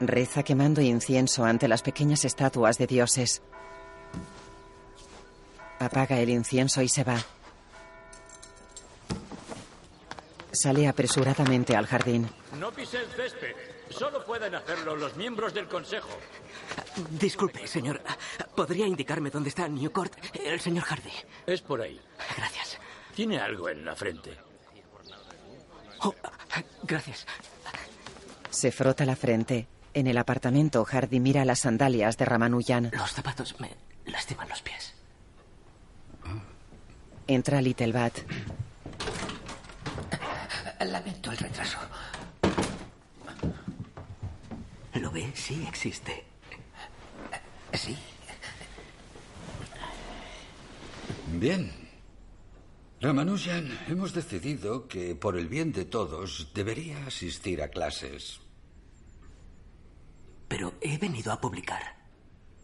[0.00, 3.40] Reza quemando incienso ante las pequeñas estatuas de dioses.
[5.78, 7.16] Apaga el incienso y se va.
[10.52, 12.28] Sale apresuradamente al jardín.
[12.58, 13.54] No pise el césped.
[13.90, 16.08] Solo pueden hacerlo los miembros del consejo.
[17.10, 18.00] Disculpe, señor.
[18.54, 21.12] ¿Podría indicarme dónde está Newcourt, el señor Hardy?
[21.46, 22.00] Es por ahí.
[22.36, 22.78] Gracias.
[23.14, 24.36] Tiene algo en la frente.
[26.00, 26.14] Oh,
[26.84, 27.26] gracias.
[28.50, 29.66] Se frota la frente.
[29.94, 32.90] En el apartamento, Hardy mira las sandalias de Ramanujan.
[32.92, 33.70] Los zapatos me
[34.06, 34.94] lastiman los pies.
[37.26, 38.18] Entra Littlebat.
[40.80, 41.78] Lamento el retraso.
[44.94, 45.30] ¿Lo ve?
[45.34, 46.24] Sí existe.
[47.72, 47.96] Sí.
[51.32, 51.72] Bien.
[53.00, 58.40] Ramanujan, hemos decidido que por el bien de todos debería asistir a clases.
[60.48, 61.96] Pero he venido a publicar.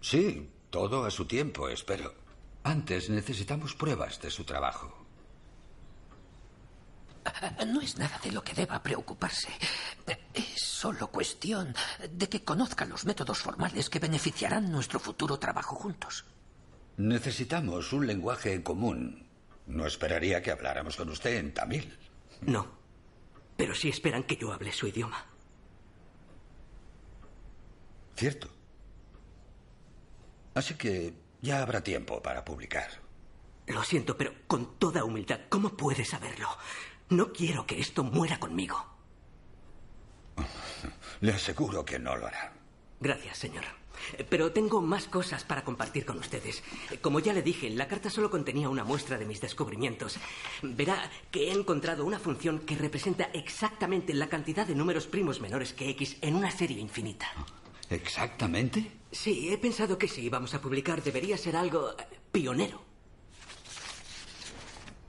[0.01, 2.15] Sí, todo a su tiempo, espero.
[2.65, 5.04] Antes necesitamos pruebas de su trabajo.
[7.67, 9.49] No es nada de lo que deba preocuparse.
[10.35, 11.75] Es solo cuestión
[12.11, 16.25] de que conozca los métodos formales que beneficiarán nuestro futuro trabajo juntos.
[16.97, 19.27] Necesitamos un lenguaje común.
[19.67, 21.99] No esperaría que habláramos con usted en tamil.
[22.43, 22.67] No.
[23.57, 25.25] Pero sí esperan que yo hable su idioma.
[28.17, 28.49] Cierto.
[30.55, 32.89] Así que ya habrá tiempo para publicar.
[33.67, 36.49] Lo siento, pero con toda humildad, ¿cómo puede saberlo?
[37.15, 38.77] No quiero que esto muera conmigo.
[41.21, 42.53] Le aseguro que no lo hará.
[42.99, 43.65] Gracias, señor.
[44.29, 46.65] Pero tengo más cosas para compartir con ustedes.
[47.01, 50.19] Como ya le dije, la carta solo contenía una muestra de mis descubrimientos.
[50.63, 55.73] Verá que he encontrado una función que representa exactamente la cantidad de números primos menores
[55.73, 57.31] que X en una serie infinita.
[57.91, 58.91] ¿Exactamente?
[59.13, 62.83] Sí, he pensado que si íbamos a publicar debería ser algo eh, pionero.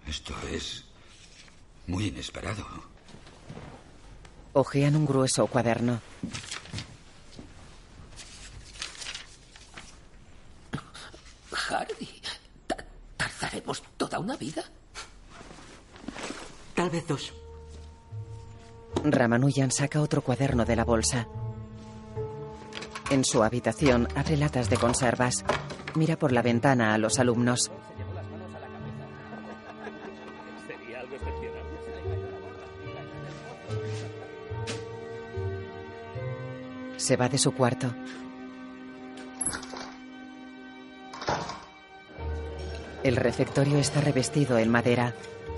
[0.06, 0.86] Esto es
[1.88, 2.66] muy inesperado.
[4.54, 6.00] Ojean un grueso cuaderno.
[11.52, 12.22] Hardy,
[13.18, 14.64] ¿tardaremos toda una vida?
[16.74, 17.34] Tal vez dos.
[19.04, 21.28] Ramanujan saca otro cuaderno de la bolsa.
[23.12, 25.46] En su habitación abre latas de conservas.
[25.96, 27.72] Mira por la ventana a los alumnos.
[37.06, 37.94] Se va de su cuarto.
[43.04, 45.14] El refectorio está revestido en madera.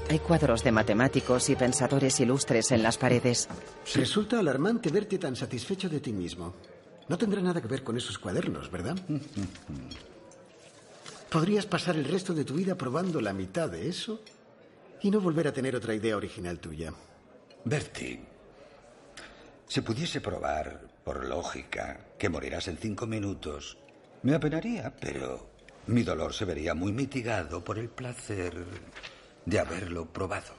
[0.10, 3.48] Hay cuadros de matemáticos y pensadores ilustres en las paredes.
[3.96, 6.54] Resulta alarmante verte tan satisfecho de ti mismo.
[7.08, 8.98] No tendrá nada que ver con esos cuadernos, ¿verdad?
[11.32, 14.20] Podrías pasar el resto de tu vida probando la mitad de eso
[15.02, 16.92] y no volver a tener otra idea original tuya.
[17.64, 18.20] Bertie,
[19.66, 23.78] si pudiese probar por lógica, que morirás en cinco minutos,
[24.24, 25.48] me apenaría, pero
[25.86, 28.66] mi dolor se vería muy mitigado por el placer
[29.46, 30.54] de haberlo probado.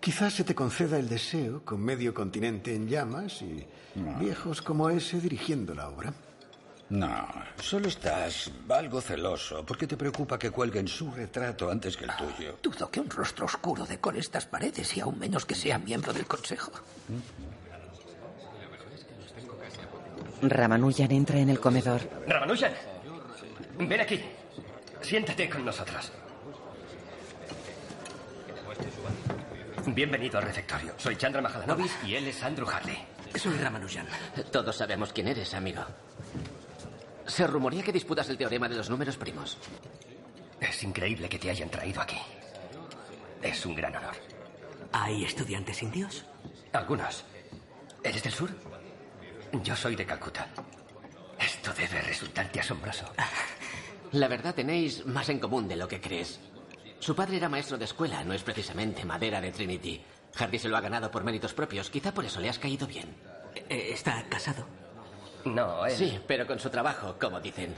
[0.00, 3.64] Quizás se te conceda el deseo con medio continente en llamas y
[4.18, 6.12] viejos como ese dirigiendo la obra.
[6.88, 7.28] No,
[7.62, 12.58] solo estás algo celoso porque te preocupa que cuelguen su retrato antes que el tuyo.
[12.60, 16.26] Dudo que un rostro oscuro decore estas paredes y aún menos que sea miembro del
[16.26, 16.72] consejo.
[20.42, 22.00] Ramanujan entra en el comedor.
[22.26, 22.72] Ramanujan,
[23.78, 24.20] ven aquí.
[25.00, 26.12] Siéntate con nosotros.
[29.86, 30.94] Bienvenido al refectorio.
[30.98, 32.98] Soy Chandra Mahalanovis y él es Andrew Harley.
[33.34, 34.06] Soy Ramanujan.
[34.50, 35.82] Todos sabemos quién eres, amigo.
[37.26, 39.58] Se rumorea que disputas el teorema de los números primos.
[40.60, 42.18] Es increíble que te hayan traído aquí.
[43.42, 44.14] Es un gran honor.
[44.92, 46.24] ¿Hay estudiantes indios?
[46.72, 47.24] Algunos.
[48.02, 48.50] ¿Eres del sur?
[49.52, 50.48] Yo soy de Calcuta.
[51.38, 53.06] Esto debe resultarte asombroso.
[54.12, 56.40] La verdad tenéis más en común de lo que crees.
[56.98, 60.02] Su padre era maestro de escuela, no es precisamente madera de Trinity.
[60.34, 63.14] Hardy se lo ha ganado por méritos propios, quizá por eso le has caído bien.
[63.68, 64.66] Eh, ¿Está casado?
[65.44, 65.96] No, él...
[65.96, 67.74] Sí, pero con su trabajo, como dicen.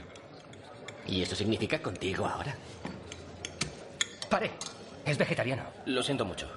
[1.07, 2.55] ¿Y eso significa contigo ahora?
[4.29, 4.51] Pare.
[5.05, 5.63] Es vegetariano.
[5.85, 6.49] Lo siento mucho.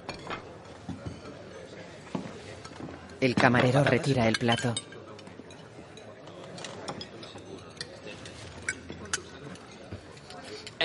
[3.19, 4.73] El camarero retira el plato.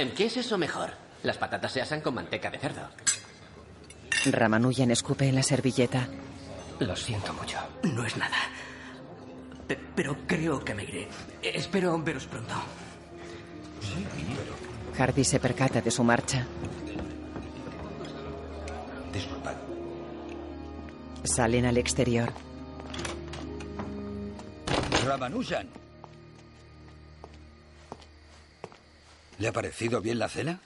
[0.03, 0.91] ¿En qué es eso mejor?
[1.23, 2.83] Las patatas se asan con manteca de cerdo.
[4.33, 6.09] Ramanujan escupe en la servilleta.
[6.81, 7.57] Lo siento mucho.
[7.85, 8.37] No es nada.
[9.69, 11.09] Pe- pero creo que me iré.
[11.41, 12.53] Espero veros pronto.
[14.99, 16.45] Hardy se percata de su marcha.
[19.13, 19.55] Disculpad.
[21.23, 22.33] Salen al exterior.
[25.07, 25.69] Ramanujan.
[29.43, 30.61] ¿Le ha parecido bien la cena?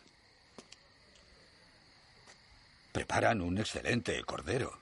[2.93, 4.79] Preparan un excelente cordero.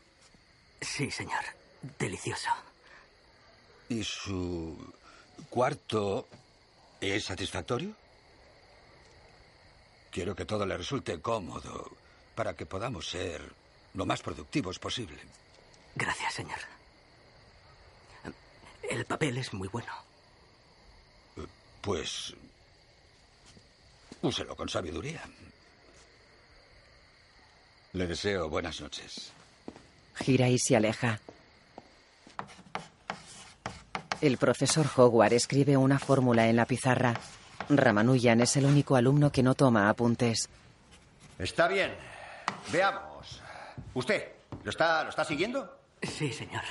[0.81, 1.45] Sí, señor.
[1.97, 2.51] Delicioso.
[3.89, 4.93] ¿Y su
[5.49, 6.27] cuarto
[7.01, 7.95] es satisfactorio?
[10.11, 11.97] Quiero que todo le resulte cómodo
[12.35, 13.49] para que podamos ser
[13.93, 15.21] lo más productivos posible.
[15.95, 16.59] Gracias, señor.
[18.91, 19.93] El papel es muy bueno.
[21.81, 22.35] Pues
[24.25, 25.23] úselo con sabiduría.
[27.93, 29.33] Le deseo buenas noches.
[30.17, 31.21] Gira y se aleja.
[34.21, 37.15] El profesor Howard escribe una fórmula en la pizarra.
[37.69, 40.49] Ramanujan es el único alumno que no toma apuntes.
[41.39, 41.95] Está bien.
[42.73, 43.43] Veamos.
[43.95, 44.33] ¿Usted
[44.63, 45.79] lo está, lo está siguiendo?
[46.03, 46.63] Sí, señor.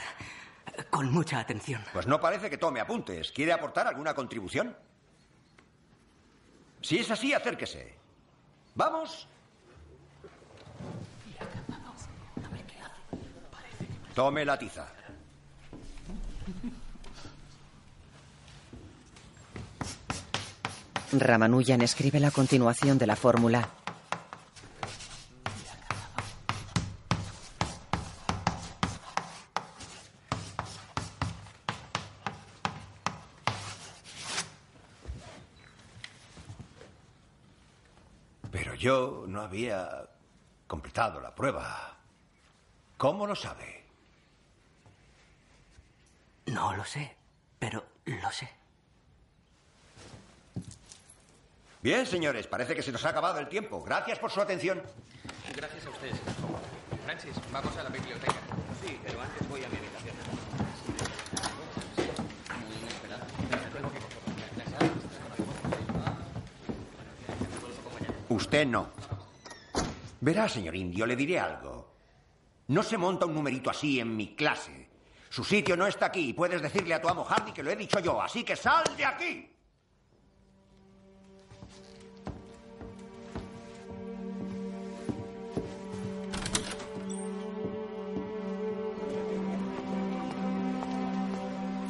[0.90, 1.84] Con mucha atención.
[1.94, 3.32] Pues no parece que tome apuntes.
[3.32, 4.76] ¿Quiere aportar alguna contribución?
[6.84, 7.96] Si es así, acérquese.
[8.76, 9.28] ¿Vamos?
[14.14, 14.86] Tome la tiza.
[21.14, 23.70] Ramanujan escribe la continuación de la fórmula.
[38.84, 40.10] Yo no había
[40.68, 41.96] completado la prueba.
[42.98, 43.86] ¿Cómo lo sabe?
[46.48, 47.16] No lo sé,
[47.58, 48.50] pero lo sé.
[51.82, 53.82] Bien, señores, parece que se nos ha acabado el tiempo.
[53.82, 54.84] Gracias por su atención.
[55.56, 56.20] Gracias a ustedes.
[57.06, 58.36] Francis, vamos a la biblioteca.
[58.86, 60.16] Sí, pero antes voy a mi habitación.
[68.34, 68.90] Usted no.
[70.22, 71.94] Verá, señor indio, le diré algo.
[72.68, 74.90] No se monta un numerito así en mi clase.
[75.30, 78.00] Su sitio no está aquí puedes decirle a tu amo Hardy que lo he dicho
[78.00, 79.50] yo, así que sal de aquí.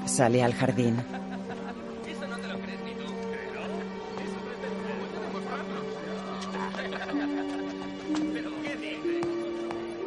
[0.06, 1.23] Sale al jardín.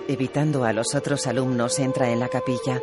[0.09, 2.81] Evitando a los otros alumnos, entra en la capilla.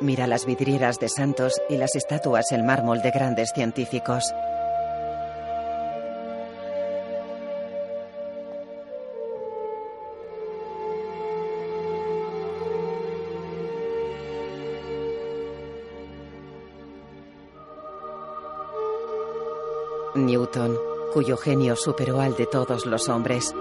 [0.00, 4.32] Mira las vidrieras de santos y las estatuas en mármol de grandes científicos.
[20.14, 20.74] Newton,
[21.12, 23.54] cuyo genio superó al de todos los hombres,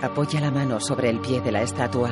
[0.00, 2.10] Apoya la mano sobre el pie de la estatua.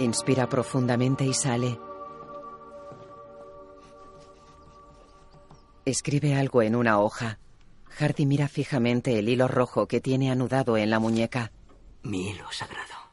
[0.00, 1.78] Inspira profundamente y sale.
[5.84, 7.38] Escribe algo en una hoja.
[7.98, 11.52] Hardy mira fijamente el hilo rojo que tiene anudado en la muñeca.
[12.02, 13.10] Mi hilo sagrado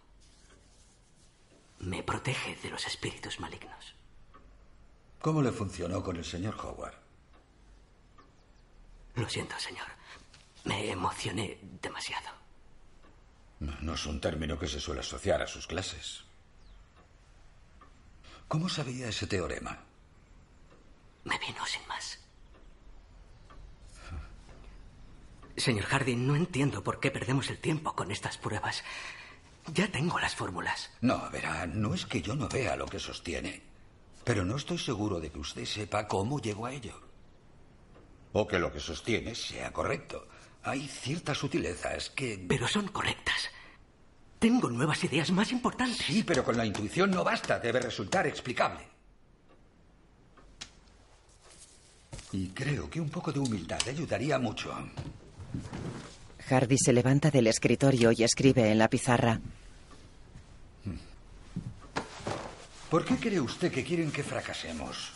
[1.80, 3.96] me protege de los espíritus malignos.
[5.22, 6.96] ¿Cómo le funcionó con el señor Howard?
[9.16, 9.88] Lo siento, señor.
[10.64, 12.30] Me emocioné demasiado.
[13.60, 16.24] No, no es un término que se suele asociar a sus clases.
[18.48, 19.80] ¿Cómo sabía ese teorema?
[21.24, 22.20] Me vino sin más.
[25.58, 28.84] Señor Harding, no entiendo por qué perdemos el tiempo con estas pruebas.
[29.74, 30.92] Ya tengo las fórmulas.
[31.02, 33.64] No, verá, no es que yo no vea lo que sostiene,
[34.24, 37.02] pero no estoy seguro de que usted sepa cómo llegó a ello.
[38.34, 40.28] O que lo que sostiene sea correcto.
[40.64, 42.46] Hay ciertas sutilezas que...
[42.48, 43.50] Pero son correctas.
[44.38, 46.06] Tengo nuevas ideas más importantes.
[46.06, 47.58] Sí, pero con la intuición no basta.
[47.60, 48.88] Debe resultar explicable.
[52.32, 54.76] Y creo que un poco de humildad ayudaría mucho.
[56.48, 59.42] Hardy se levanta del escritorio y escribe en la pizarra.
[62.90, 65.12] ¿Por qué cree usted que quieren que fracasemos?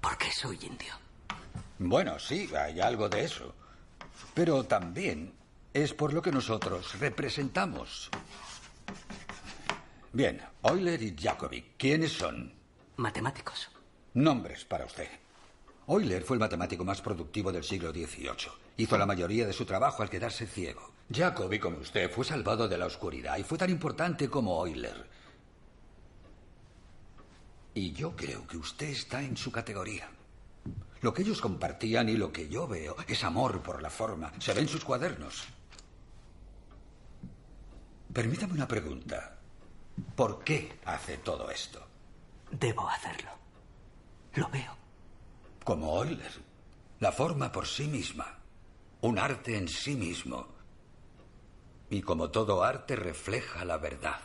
[0.00, 0.94] Porque soy indio.
[1.78, 3.54] Bueno, sí, hay algo de eso.
[4.34, 5.32] Pero también
[5.72, 8.10] es por lo que nosotros representamos.
[10.12, 12.52] Bien, Euler y Jacobi, ¿quiénes son?
[12.96, 13.70] Matemáticos.
[14.12, 15.08] Nombres para usted.
[15.92, 18.52] Euler fue el matemático más productivo del siglo XVIII.
[18.76, 20.92] Hizo la mayoría de su trabajo al quedarse ciego.
[21.12, 25.06] Jacobi, como usted, fue salvado de la oscuridad y fue tan importante como Euler.
[27.74, 30.10] Y yo creo que usted está en su categoría.
[31.00, 34.32] Lo que ellos compartían y lo que yo veo es amor por la forma.
[34.38, 35.44] Se ve sus cuadernos.
[38.12, 39.38] Permítame una pregunta.
[40.14, 41.84] ¿Por qué hace todo esto?
[42.50, 43.30] Debo hacerlo.
[44.34, 44.81] Lo veo.
[45.64, 46.32] Como Euler.
[47.00, 48.38] La forma por sí misma.
[49.00, 50.46] Un arte en sí mismo.
[51.90, 54.20] Y como todo arte refleja la verdad.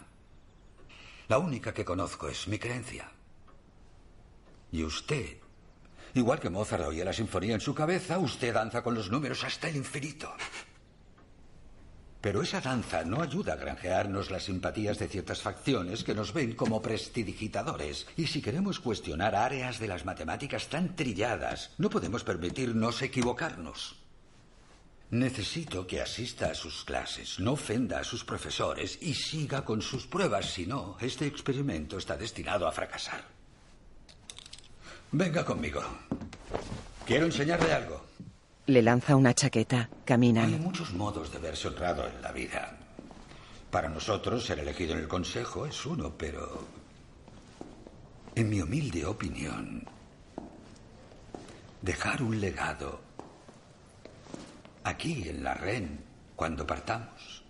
[1.28, 3.12] La única que conozco es mi creencia.
[4.72, 5.38] Y usted,
[6.14, 9.70] igual que Mozart oía la sinfonía en su cabeza, usted danza con los números hasta
[9.70, 10.34] el infinito.
[12.22, 16.56] Pero esa danza no ayuda a granjearnos las simpatías de ciertas facciones que nos ven
[16.56, 18.08] como prestidigitadores.
[18.18, 23.96] Y si queremos cuestionar áreas de las matemáticas tan trilladas, no podemos permitirnos equivocarnos.
[25.10, 30.06] Necesito que asista a sus clases, no ofenda a sus profesores y siga con sus
[30.06, 30.48] pruebas.
[30.48, 33.24] Si no, este experimento está destinado a fracasar.
[35.12, 35.82] Venga conmigo.
[37.06, 38.06] Quiero enseñarle algo.
[38.68, 39.90] Le lanza una chaqueta.
[40.04, 40.54] Caminan.
[40.54, 42.78] Hay muchos modos de verse honrado en la vida.
[43.72, 46.66] Para nosotros, ser elegido en el consejo es uno, pero.
[48.36, 49.88] En mi humilde opinión,
[51.82, 53.00] dejar un legado
[54.84, 56.04] aquí en la REN
[56.36, 57.44] cuando partamos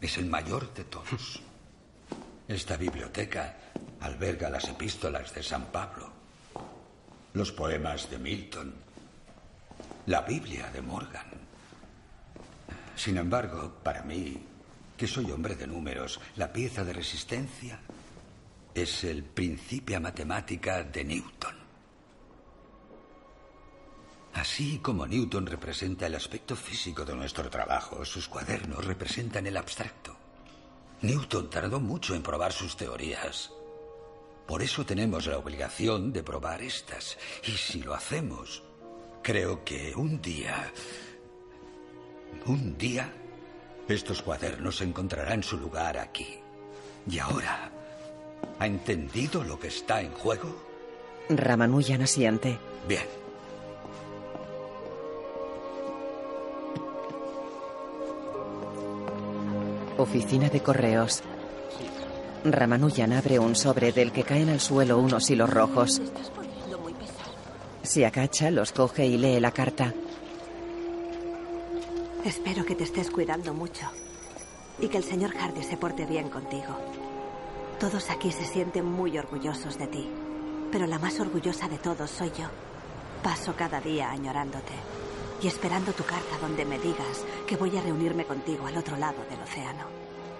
[0.00, 1.40] es el mayor de todos.
[2.48, 3.56] Esta biblioteca
[4.00, 6.10] alberga las epístolas de San Pablo,
[7.32, 8.85] los poemas de Milton,
[10.06, 11.26] la Biblia de Morgan.
[12.94, 14.36] Sin embargo, para mí,
[14.96, 17.80] que soy hombre de números, la pieza de resistencia
[18.74, 21.54] es el Principia Matemática de Newton.
[24.34, 30.16] Así como Newton representa el aspecto físico de nuestro trabajo, sus cuadernos representan el abstracto.
[31.02, 33.50] Newton tardó mucho en probar sus teorías.
[34.46, 37.18] Por eso tenemos la obligación de probar estas.
[37.44, 38.62] Y si lo hacemos,
[39.26, 40.72] creo que un día,
[42.46, 43.12] un día,
[43.88, 46.38] estos cuadernos encontrarán su lugar aquí.
[47.10, 47.72] Y ahora,
[48.60, 50.54] ¿ha entendido lo que está en juego?
[51.28, 52.56] Ramanujan asiente.
[52.86, 53.02] Bien.
[59.98, 61.24] Oficina de correos.
[62.44, 66.00] Ramanujan abre un sobre del que caen al suelo unos hilos rojos.
[67.86, 69.94] Se agacha, los coge y lee la carta.
[72.24, 73.86] Espero que te estés cuidando mucho
[74.80, 76.76] y que el señor Hardy se porte bien contigo.
[77.78, 80.10] Todos aquí se sienten muy orgullosos de ti,
[80.72, 82.48] pero la más orgullosa de todos soy yo.
[83.22, 84.74] Paso cada día añorándote
[85.40, 89.22] y esperando tu carta donde me digas que voy a reunirme contigo al otro lado
[89.30, 89.84] del océano.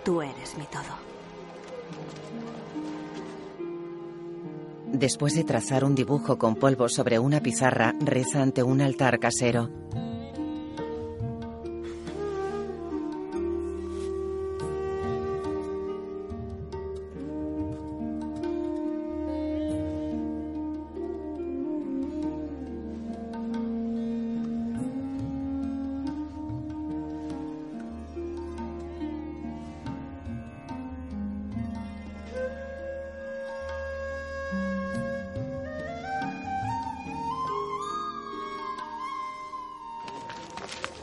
[0.04, 0.96] Tú eres mi todo.
[4.98, 9.68] Después de trazar un dibujo con polvo sobre una pizarra, reza ante un altar casero.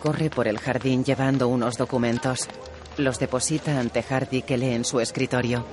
[0.04, 2.50] Corre por el jardín llevando unos documentos.
[2.98, 5.66] Los deposita ante Hardy que lee en su escritorio.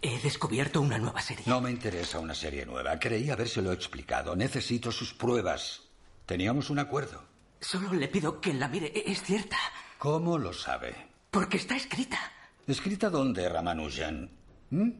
[0.00, 1.44] He descubierto una nueva serie.
[1.46, 2.98] No me interesa una serie nueva.
[2.98, 4.34] Creí habérselo explicado.
[4.34, 5.82] Necesito sus pruebas.
[6.26, 7.22] Teníamos un acuerdo.
[7.60, 8.88] Solo le pido que la mire.
[8.88, 9.56] E- Es cierta.
[9.98, 10.94] ¿Cómo lo sabe?
[11.30, 12.18] Porque está escrita.
[12.66, 14.30] ¿Escrita dónde, Ramanujan?
[14.70, 14.90] ¿Mm?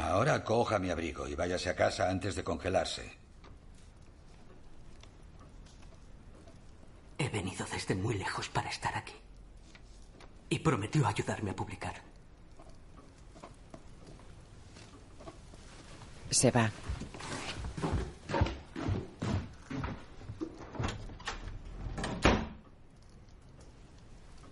[0.00, 3.04] Ahora coja mi abrigo y váyase a casa antes de congelarse.
[7.18, 9.12] He venido desde muy lejos para estar aquí.
[10.48, 11.94] Y prometió ayudarme a publicar.
[16.30, 16.70] Se va.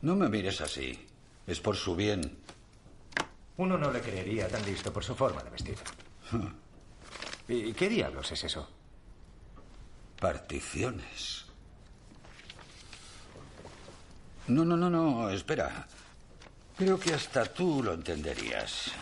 [0.03, 1.07] No me mires así.
[1.47, 2.48] Es por su bien.
[3.59, 5.77] Uno no le creería tan listo por su forma de vestir.
[7.49, 8.69] ¿Y qué diablos es eso?
[10.21, 11.45] Particiones.
[14.47, 15.87] No, no, no, no, espera.
[16.77, 18.93] Creo que hasta tú lo entenderías.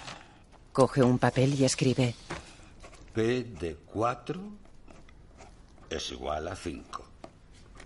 [0.73, 2.15] Coge un papel y escribe.
[3.13, 4.41] P de 4
[5.91, 7.05] es igual a 5.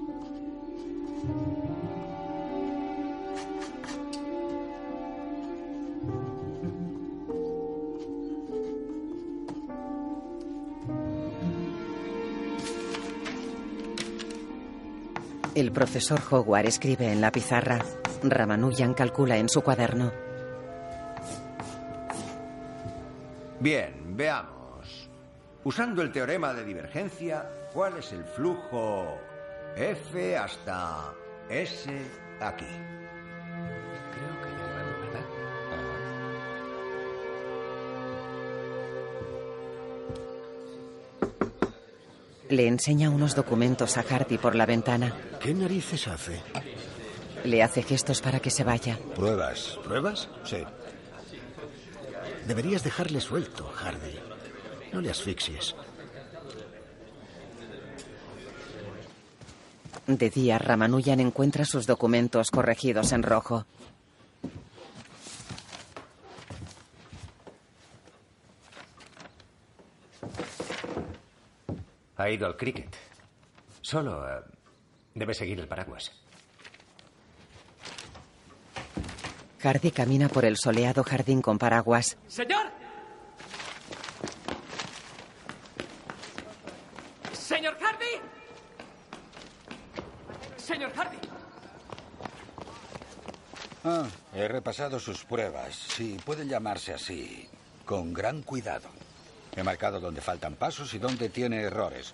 [15.58, 17.80] El profesor Howard escribe en la pizarra.
[18.22, 20.12] Ramanujan calcula en su cuaderno.
[23.60, 25.10] Bien, veamos.
[25.64, 29.18] Usando el teorema de divergencia, ¿cuál es el flujo
[29.80, 31.14] F hasta
[31.50, 31.88] S
[32.40, 32.66] aquí?
[34.16, 34.66] Creo que ya
[35.02, 35.26] ¿verdad?
[42.50, 45.16] Le enseña unos documentos a Hardy por la ventana.
[45.40, 46.42] ¿Qué narices hace?
[47.44, 48.98] Le hace gestos para que se vaya.
[49.16, 49.78] Pruebas.
[49.84, 50.28] ¿Pruebas?
[50.44, 50.64] Sí.
[52.48, 54.18] Deberías dejarle suelto, Hardy.
[54.92, 55.76] No le asfixies.
[60.08, 63.66] De día, Ramanujan encuentra sus documentos corregidos en rojo.
[72.16, 72.96] Ha ido al cricket.
[73.82, 74.42] Solo eh,
[75.14, 76.14] debe seguir el paraguas.
[79.60, 82.18] Hardy camina por el soleado jardín con paraguas.
[82.28, 82.68] ¡Señor!
[87.34, 88.37] ¡Señor Hardy!
[90.68, 91.18] ¡Señor Hardy!
[93.86, 95.74] Ah, he repasado sus pruebas.
[95.74, 97.48] Sí, pueden llamarse así.
[97.86, 98.90] Con gran cuidado.
[99.56, 102.12] He marcado dónde faltan pasos y dónde tiene errores.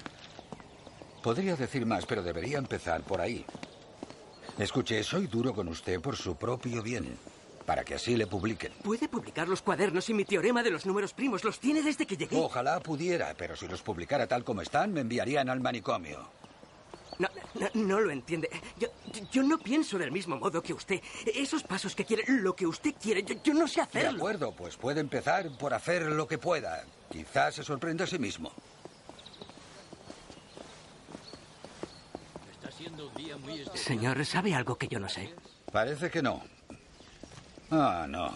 [1.24, 3.44] Podría decir más, pero debería empezar por ahí.
[4.60, 7.18] Escuche, soy duro con usted por su propio bien,
[7.66, 8.72] para que así le publiquen.
[8.84, 11.44] Puede publicar los cuadernos y mi teorema de los números primos.
[11.44, 12.38] Los tiene desde que llegué.
[12.38, 16.43] Ojalá pudiera, pero si los publicara tal como están, me enviarían al manicomio.
[17.74, 18.50] No, lo entiende.
[18.80, 18.88] Yo,
[19.32, 21.02] yo no pienso del mismo modo que usted.
[21.26, 24.18] Esos pasos que quiere, lo que usted quiere, yo, yo no sé De hacerlo.
[24.18, 26.84] acuerdo, pues puede empezar por hacer lo que pueda.
[27.12, 28.52] Quizás se sorprenda a sí mismo.
[32.54, 33.78] Está siendo un día muy especial.
[33.78, 35.34] Señor, ¿sabe algo que yo no sé?
[35.72, 36.44] Parece que no.
[37.72, 38.32] Ah, no.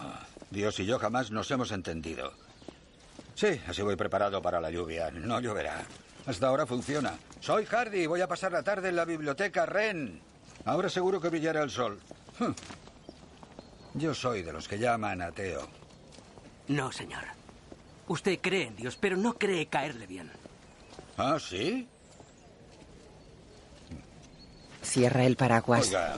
[0.50, 2.32] Dios y yo jamás nos hemos entendido.
[3.34, 5.10] Sí, así voy preparado para la lluvia.
[5.12, 5.84] No lloverá.
[6.28, 7.14] Hasta ahora funciona.
[7.40, 8.06] Soy Hardy.
[8.06, 10.20] Voy a pasar la tarde en la biblioteca Ren.
[10.66, 11.98] Ahora seguro que brillará el sol.
[13.94, 15.66] Yo soy de los que llaman ateo.
[16.68, 17.24] No, señor.
[18.08, 20.30] Usted cree en Dios, pero no cree caerle bien.
[21.16, 21.88] ¿Ah, sí?
[24.82, 25.86] Cierra el paraguas.
[25.86, 26.16] Oiga,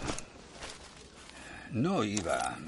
[1.71, 2.59] no iba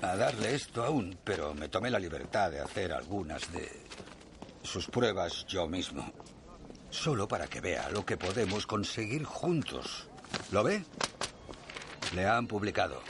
[0.00, 3.81] a darle esto aún, pero me tomé la libertad de hacer algunas de
[4.62, 6.12] sus pruebas yo mismo.
[6.90, 10.08] Solo para que vea lo que podemos conseguir juntos.
[10.50, 10.84] ¿Lo ve?
[12.14, 13.00] Le han publicado.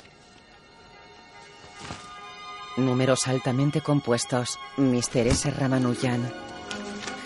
[2.77, 4.59] Números altamente compuestos.
[4.77, 5.27] Mr.
[5.27, 5.51] S.
[5.51, 6.33] Ramanujan.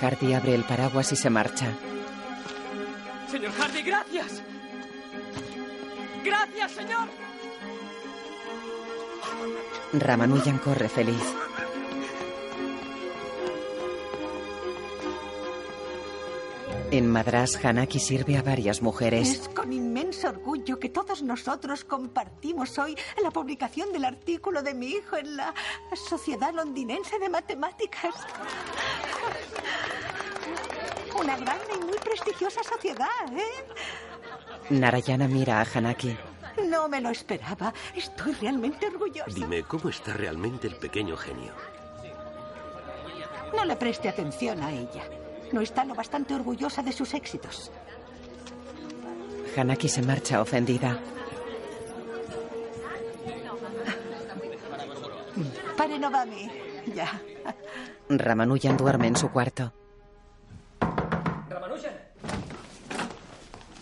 [0.00, 1.72] Hardy abre el paraguas y se marcha.
[3.30, 4.42] Señor Hardy, gracias.
[6.24, 7.08] Gracias, señor.
[9.92, 11.22] Ramanujan corre feliz.
[16.90, 19.30] En Madras, Hanaki sirve a varias mujeres.
[19.30, 24.86] Es con inmenso orgullo que todos nosotros compartimos hoy la publicación del artículo de mi
[24.88, 25.52] hijo en la
[25.94, 28.14] Sociedad Londinense de Matemáticas.
[31.18, 33.66] Una grande y muy prestigiosa sociedad, ¿eh?
[34.70, 36.16] Narayana mira a Hanaki.
[36.68, 37.74] No me lo esperaba.
[37.94, 39.34] Estoy realmente orgullosa.
[39.34, 41.52] Dime, ¿cómo está realmente el pequeño genio?
[43.54, 45.02] No le preste atención a ella.
[45.52, 47.70] No está lo bastante orgullosa de sus éxitos.
[49.56, 50.98] Hanaki se marcha ofendida.
[55.76, 56.50] Pare Novami.
[56.94, 57.20] Ya.
[58.08, 59.72] Ramanujan duerme en su cuarto.
[61.50, 61.92] Ramanujan.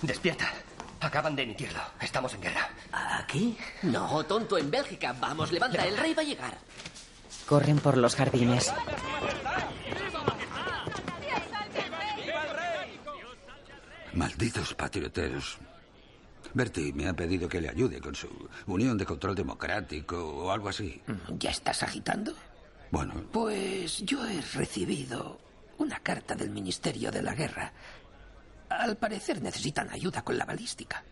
[0.03, 0.47] Despierta.
[1.01, 1.81] Acaban de emitirlo.
[2.01, 2.69] Estamos en guerra.
[2.93, 3.57] ¿Aquí?
[3.83, 5.15] No, tonto, en Bélgica.
[5.21, 6.59] Vamos, levanta, el rey va a llegar.
[7.47, 8.73] Corren por los jardines.
[14.15, 15.59] Malditos patrioteros.
[16.53, 18.29] Bertie me ha pedido que le ayude con su
[18.67, 21.03] unión de control democrático o algo así.
[21.39, 22.33] ¿Ya estás agitando?
[22.91, 25.39] Bueno, Pues yo he recibido
[25.79, 27.73] una carta del Ministerio de la Guerra.
[28.69, 31.03] Al parecer necesitan ayuda con la balística.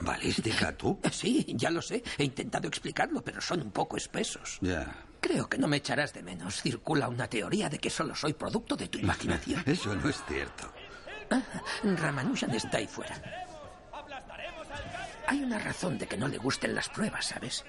[0.00, 1.00] ¿balística tú?
[1.10, 2.04] Sí, ya lo sé.
[2.16, 4.58] He intentado explicarlo, pero son un poco espesos.
[4.60, 4.94] Ya.
[5.20, 6.62] Creo que no me echarás de menos.
[6.62, 9.62] Circula una teoría de que solo soy producto de tu imaginación.
[9.66, 10.72] Eso no es cierto.
[11.82, 13.20] Ramanujan está ahí fuera.
[15.26, 17.64] Hay una razón de que no le gusten las pruebas, ¿sabes?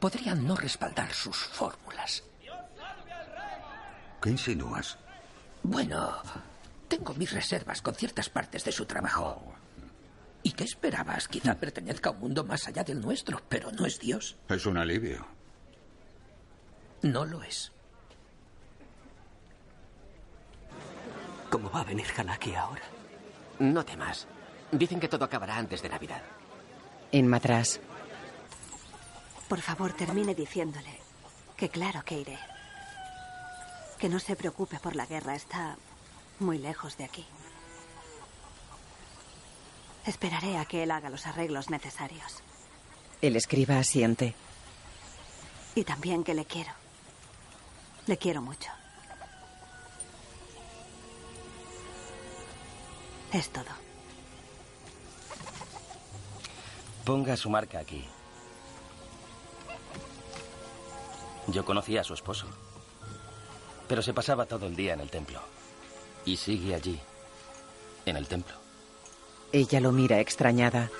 [0.00, 2.24] Podrían no respaldar sus fórmulas.
[4.20, 4.98] ¿Qué insinúas?
[5.62, 6.22] Bueno,
[6.88, 9.54] tengo mis reservas con ciertas partes de su trabajo.
[10.42, 11.28] ¿Y qué esperabas?
[11.28, 14.36] Quizá pertenezca a un mundo más allá del nuestro, pero no es Dios.
[14.48, 15.26] Es un alivio.
[17.02, 17.73] No lo es.
[21.54, 22.82] ¿Cómo va a venir Hanaki ahora?
[23.60, 24.26] No temas.
[24.72, 26.20] Dicen que todo acabará antes de Navidad.
[27.12, 27.78] En Madras,
[29.46, 30.98] Por favor, termine diciéndole
[31.56, 32.36] que claro que iré.
[34.00, 35.76] Que no se preocupe por la guerra, está
[36.40, 37.24] muy lejos de aquí.
[40.06, 42.42] Esperaré a que él haga los arreglos necesarios.
[43.22, 44.34] el escriba asiente.
[45.76, 46.72] Y también que le quiero.
[48.06, 48.72] Le quiero mucho.
[53.34, 53.64] Es todo.
[57.04, 58.04] Ponga su marca aquí.
[61.48, 62.46] Yo conocí a su esposo.
[63.88, 65.40] Pero se pasaba todo el día en el templo.
[66.24, 66.98] Y sigue allí,
[68.06, 68.54] en el templo.
[69.50, 70.90] Ella lo mira extrañada.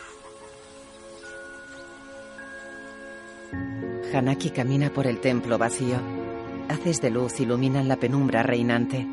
[4.12, 5.98] Hanaki camina por el templo vacío.
[6.68, 9.06] Haces de luz iluminan la penumbra reinante.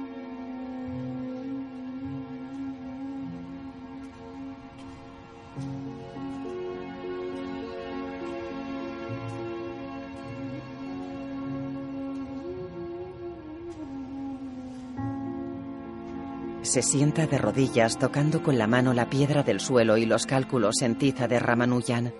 [16.71, 20.81] Se sienta de rodillas tocando con la mano la piedra del suelo y los cálculos
[20.81, 22.13] en tiza de Ramanujan.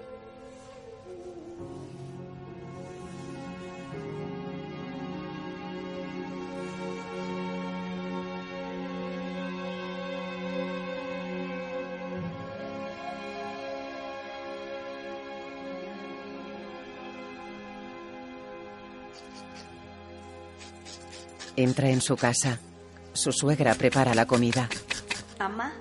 [21.55, 22.59] Entra en su casa.
[23.13, 24.69] Su suegra prepara la comida.
[25.39, 25.73] Amma.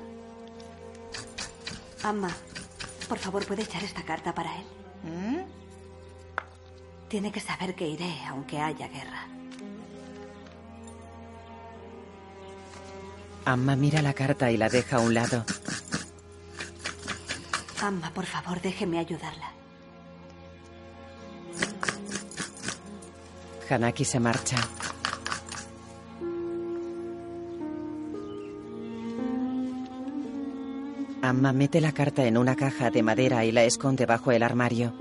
[2.03, 2.31] Amma,
[3.09, 4.65] por favor, ¿puede echar esta carta para él?
[7.09, 9.27] Tiene que saber que iré aunque haya guerra.
[13.45, 15.45] Amma mira la carta y la deja a un lado.
[17.83, 19.51] Amma, por favor, déjeme ayudarla.
[23.69, 24.57] Hanaki se marcha.
[31.31, 34.93] Amma mete la carta en una caja de madera y la esconde bajo el armario.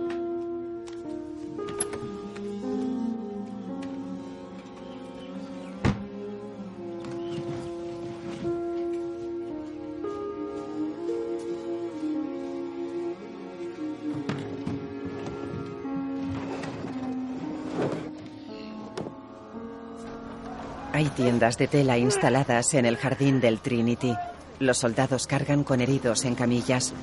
[20.93, 24.13] Hay tiendas de tela instaladas en el jardín del Trinity.
[24.59, 26.93] Los soldados cargan con heridos en camillas.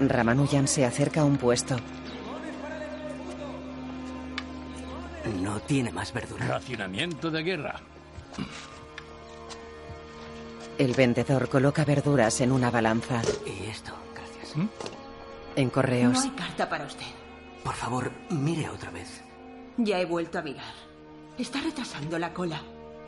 [0.00, 1.76] Ramanujan se acerca a un puesto.
[5.40, 6.46] No tiene más verdura.
[6.46, 7.80] Racionamiento de guerra.
[10.78, 13.22] El vendedor coloca verduras en una balanza.
[13.46, 14.54] Y esto, gracias.
[15.54, 16.14] En correos.
[16.14, 17.06] No hay carta para usted.
[17.62, 19.22] Por favor, mire otra vez.
[19.76, 20.91] Ya he vuelto a mirar.
[21.38, 22.60] Está retrasando la cola.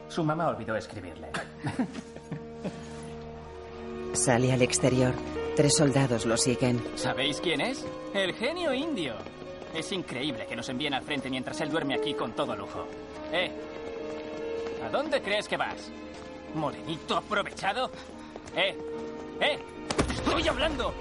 [0.08, 1.28] Su mamá olvidó escribirle.
[4.12, 5.14] Sale al exterior.
[5.56, 6.82] Tres soldados lo siguen.
[6.96, 7.84] ¿Sabéis quién es?
[8.12, 9.14] El genio indio.
[9.74, 12.86] Es increíble que nos envíen al frente mientras él duerme aquí con todo lujo.
[13.32, 13.50] ¿Eh?
[14.84, 15.90] ¿A dónde crees que vas?
[16.54, 17.90] ¿Morenito aprovechado?
[18.56, 18.76] ¿Eh?
[19.40, 19.58] ¿Eh?
[20.12, 20.94] ¡Estoy hablando!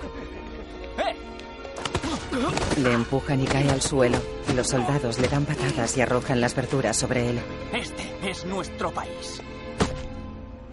[0.97, 1.15] ¡Eh!
[2.77, 4.17] Le empujan y cae al suelo.
[4.55, 7.39] Los soldados le dan patadas y arrojan las verduras sobre él.
[7.71, 9.41] Este es nuestro país.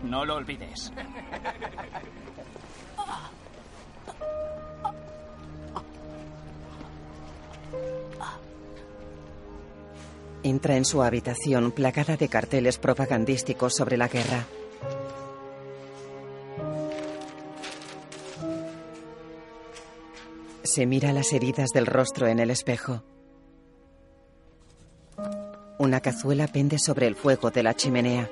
[0.02, 0.92] No lo olvides.
[10.42, 14.46] Entra en su habitación plagada de carteles propagandísticos sobre la guerra.
[20.62, 23.02] Se mira las heridas del rostro en el espejo.
[25.78, 28.28] Una cazuela pende sobre el fuego de la chimenea.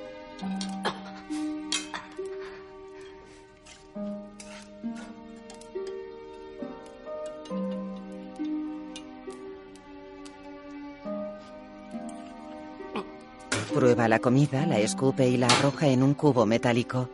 [13.73, 17.09] Prueba la comida, la escupe y la arroja en un cubo metálico.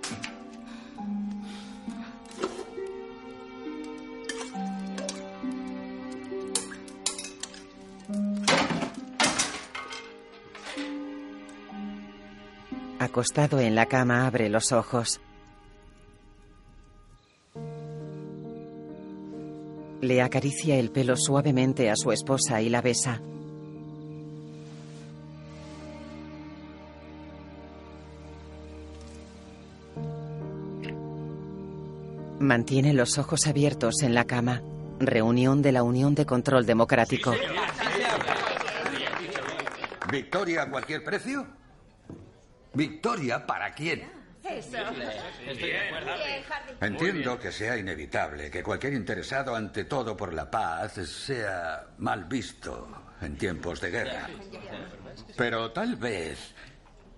[13.16, 15.22] Acostado en la cama abre los ojos.
[20.01, 23.22] Le acaricia el pelo suavemente a su esposa y la besa.
[32.41, 34.61] Mantiene los ojos abiertos en la cama.
[34.99, 37.34] Reunión de la Unión de Control Democrático.
[40.11, 41.55] ¿Victoria a cualquier precio?
[42.76, 44.09] ¿Victoria para quién?
[44.43, 44.78] Eso.
[46.80, 52.88] Entiendo que sea inevitable que cualquier interesado ante todo por la paz sea mal visto
[53.21, 54.30] en tiempos de guerra.
[55.36, 56.53] Pero tal vez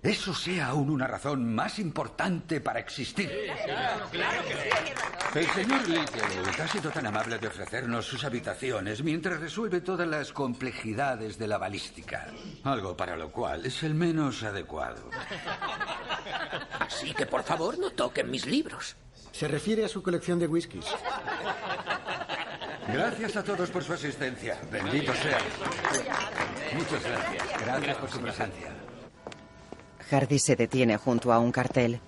[0.02, 3.30] eso sea aún una razón más importante para existir.
[5.34, 10.32] El señor Little ha sido tan amable de ofrecernos sus habitaciones mientras resuelve todas las
[10.32, 12.28] complejidades de la balística.
[12.64, 15.10] Algo para lo cual es el menos adecuado.
[16.80, 18.96] Así que por favor no toquen mis libros.
[19.32, 20.86] Se refiere a su colección de whiskies.
[22.92, 24.58] Gracias a todos por su asistencia.
[24.70, 25.38] Bendito sea.
[26.74, 27.60] Muchas gracias.
[27.60, 28.87] Gracias por su presencia.
[30.10, 32.00] Hardy se detiene junto a un cartel.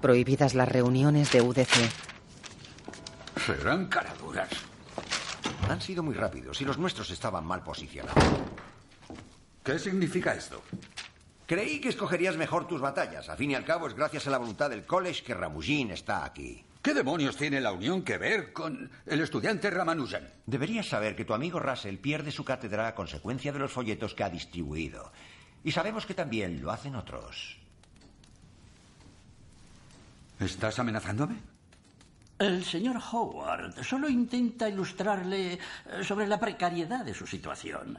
[0.00, 1.90] Prohibidas las reuniones de UDC.
[3.44, 4.48] Serán caraduras.
[5.68, 8.22] Han sido muy rápidos y los nuestros estaban mal posicionados.
[9.62, 10.62] ¿Qué significa esto?
[11.46, 13.28] Creí que escogerías mejor tus batallas.
[13.28, 16.24] Al fin y al cabo es gracias a la voluntad del college que Ramujin está
[16.24, 16.62] aquí.
[16.82, 20.28] ¿Qué demonios tiene la unión que ver con el estudiante Ramanujan?
[20.46, 24.24] Deberías saber que tu amigo Russell pierde su cátedra a consecuencia de los folletos que
[24.24, 25.10] ha distribuido.
[25.68, 27.58] Y sabemos que también lo hacen otros.
[30.40, 31.42] ¿Estás amenazándome?
[32.38, 35.58] El señor Howard solo intenta ilustrarle eh,
[36.02, 37.98] sobre la precariedad de su situación.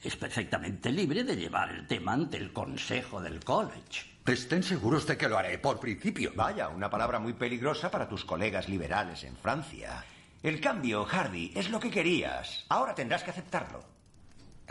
[0.00, 4.06] Es perfectamente libre de llevar el tema ante el consejo del college.
[4.24, 6.30] Estén seguros de que lo haré por principio.
[6.36, 10.04] Vaya, una palabra muy peligrosa para tus colegas liberales en Francia.
[10.44, 12.66] El cambio, Hardy, es lo que querías.
[12.68, 13.82] Ahora tendrás que aceptarlo.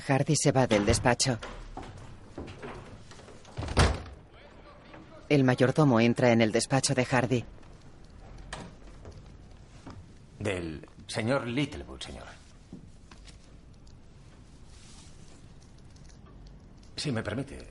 [0.07, 1.37] Hardy se va del despacho.
[5.29, 7.45] El mayordomo entra en el despacho de Hardy.
[10.39, 12.25] Del señor Littlewood, señor.
[16.95, 17.67] Si me permite,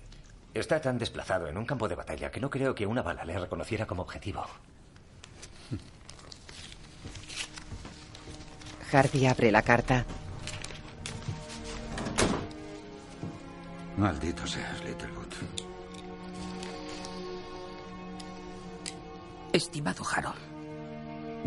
[0.54, 3.38] está tan desplazado en un campo de batalla que no creo que una bala le
[3.38, 4.44] reconociera como objetivo.
[8.90, 10.06] Hardy abre la carta.
[13.98, 15.67] Maldito seas, Littlewood.
[19.52, 20.36] Estimado Harold,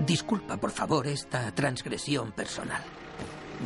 [0.06, 2.82] disculpa por favor esta transgresión personal.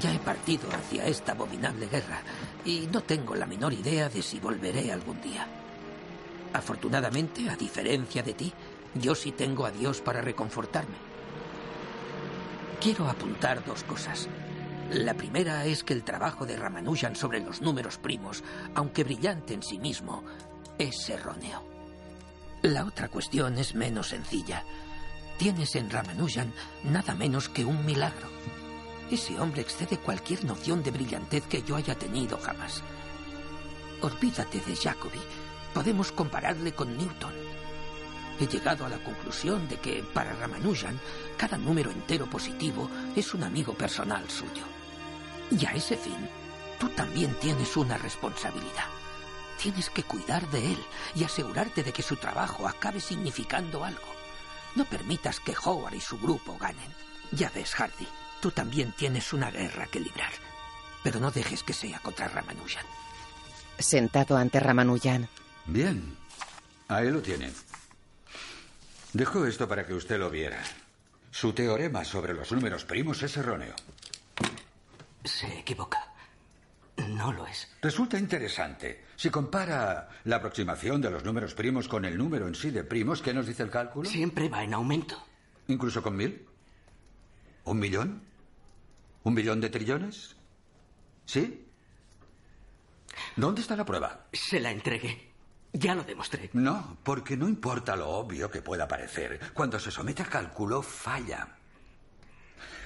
[0.02, 2.22] Ya he partido hacia esta abominable guerra
[2.66, 5.48] y no tengo la menor idea de si volveré algún día.
[6.52, 8.54] Afortunadamente, a diferencia de ti,
[8.96, 10.96] yo sí tengo a Dios para reconfortarme.
[12.82, 14.28] Quiero apuntar dos cosas.
[14.92, 18.44] La primera es que el trabajo de Ramanujan sobre los números primos,
[18.76, 20.26] aunque brillante en sí mismo,
[20.78, 21.75] es erróneo.
[22.66, 24.64] La otra cuestión es menos sencilla.
[25.38, 26.52] Tienes en Ramanujan
[26.84, 28.28] nada menos que un milagro.
[29.12, 32.82] Ese hombre excede cualquier noción de brillantez que yo haya tenido jamás.
[34.02, 35.20] Olvídate de Jacobi.
[35.76, 37.34] Podemos compararle con Newton.
[38.40, 41.00] He llegado a la conclusión de que para Ramanujan
[41.38, 44.64] cada número entero positivo es un amigo personal suyo.
[45.52, 46.18] Y a ese fin,
[46.80, 48.95] tú también tienes una responsabilidad.
[49.62, 50.86] Tienes que cuidar de él
[51.16, 54.16] y asegurarte de que su trabajo acabe significando algo.
[54.76, 56.94] No permitas que Howard y su grupo ganen.
[57.32, 58.08] Ya ves, Hardy,
[58.42, 60.32] tú también tienes una guerra que librar.
[61.04, 62.86] Pero no dejes que sea contra Ramanujan.
[63.80, 65.30] Sentado ante Ramanujan.
[65.66, 66.18] Bien.
[66.88, 67.52] Ahí lo tiene.
[69.14, 70.62] Dejo esto para que usted lo viera.
[71.32, 73.76] Su teorema sobre los números primos es erróneo.
[75.24, 76.15] Se equivoca.
[76.98, 77.68] No lo es.
[77.82, 79.06] Resulta interesante.
[79.16, 83.22] Si compara la aproximación de los números primos con el número en sí de primos,
[83.22, 84.10] ¿qué nos dice el cálculo?
[84.10, 85.22] Siempre va en aumento.
[85.68, 86.46] ¿Incluso con mil?
[87.66, 88.22] ¿Un millón?
[89.24, 90.36] ¿Un millón de trillones?
[91.26, 91.66] ¿Sí?
[93.36, 94.28] ¿Dónde está la prueba?
[94.32, 95.32] Se la entregué.
[95.74, 96.50] Ya lo demostré.
[96.54, 99.52] No, porque no importa lo obvio que pueda parecer.
[99.54, 101.55] Cuando se somete a cálculo, falla.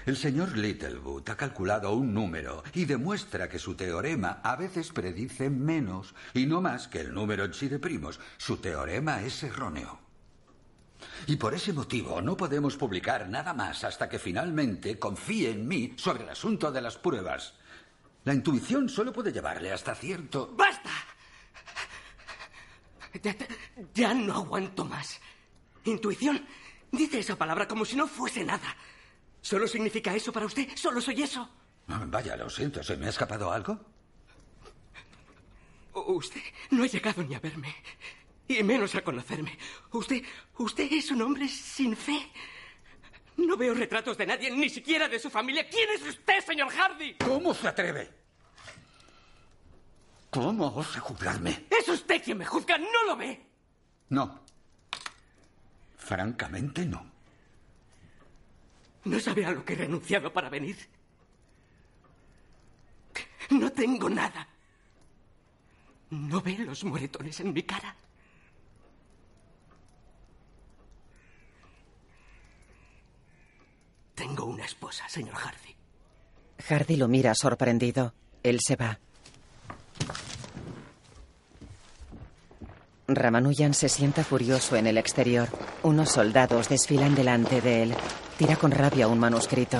[0.09, 5.51] El señor Littlewood ha calculado un número y demuestra que su teorema a veces predice
[5.51, 8.19] menos y no más que el número en sí de primos.
[8.37, 9.99] Su teorema es erróneo.
[11.27, 15.93] Y por ese motivo no podemos publicar nada más hasta que finalmente confíe en mí
[15.95, 17.53] sobre el asunto de las pruebas.
[18.23, 20.55] La intuición solo puede llevarle hasta cierto...
[20.57, 20.89] ¡Basta!
[23.21, 23.35] Ya,
[23.93, 25.21] ya no aguanto más.
[25.85, 26.43] Intuición.
[26.91, 28.75] Dice esa palabra como si no fuese nada.
[29.41, 30.67] ¿Solo significa eso para usted?
[30.75, 31.49] ¿Solo soy eso?
[31.87, 33.79] Ah, Vaya, lo siento, ¿se me ha escapado algo?
[35.93, 37.75] Usted no ha llegado ni a verme.
[38.47, 39.57] Y menos a conocerme.
[39.91, 40.23] Usted.
[40.57, 42.31] Usted es un hombre sin fe.
[43.37, 45.67] No veo retratos de nadie, ni siquiera de su familia.
[45.69, 47.15] ¿Quién es usted, señor Hardy?
[47.15, 48.09] ¿Cómo se atreve?
[50.29, 51.65] ¿Cómo osa juzgarme?
[51.69, 53.45] Es usted quien me juzga, ¿no lo ve?
[54.09, 54.41] No.
[55.97, 57.08] Francamente, no.
[59.05, 60.77] ¿No sabe a lo que he renunciado para venir?
[63.49, 64.47] No tengo nada.
[66.11, 67.95] ¿No ve los moretones en mi cara?
[74.15, 75.75] Tengo una esposa, señor Hardy.
[76.67, 78.13] Hardy lo mira sorprendido.
[78.43, 78.99] Él se va.
[83.15, 85.47] Ramanujan se sienta furioso en el exterior.
[85.83, 87.95] Unos soldados desfilan delante de él.
[88.37, 89.79] Tira con rabia un manuscrito.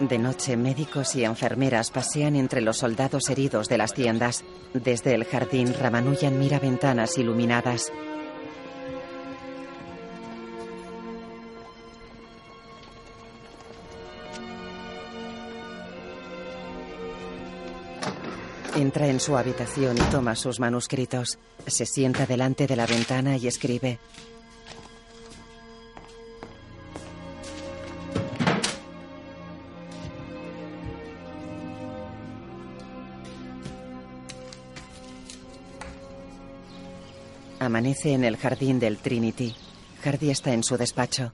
[0.00, 4.44] De noche, médicos y enfermeras pasean entre los soldados heridos de las tiendas.
[4.72, 7.92] Desde el jardín, Ramanujan mira ventanas iluminadas.
[18.90, 21.38] Entra en su habitación y toma sus manuscritos.
[21.64, 24.00] Se sienta delante de la ventana y escribe.
[37.60, 39.54] Amanece en el jardín del Trinity.
[40.02, 41.32] Hardy está en su despacho.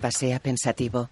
[0.00, 1.10] Pasea pensativo.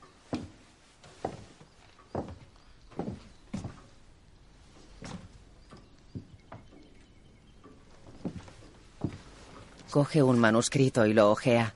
[9.92, 11.74] Coge un manuscrito y lo ojea.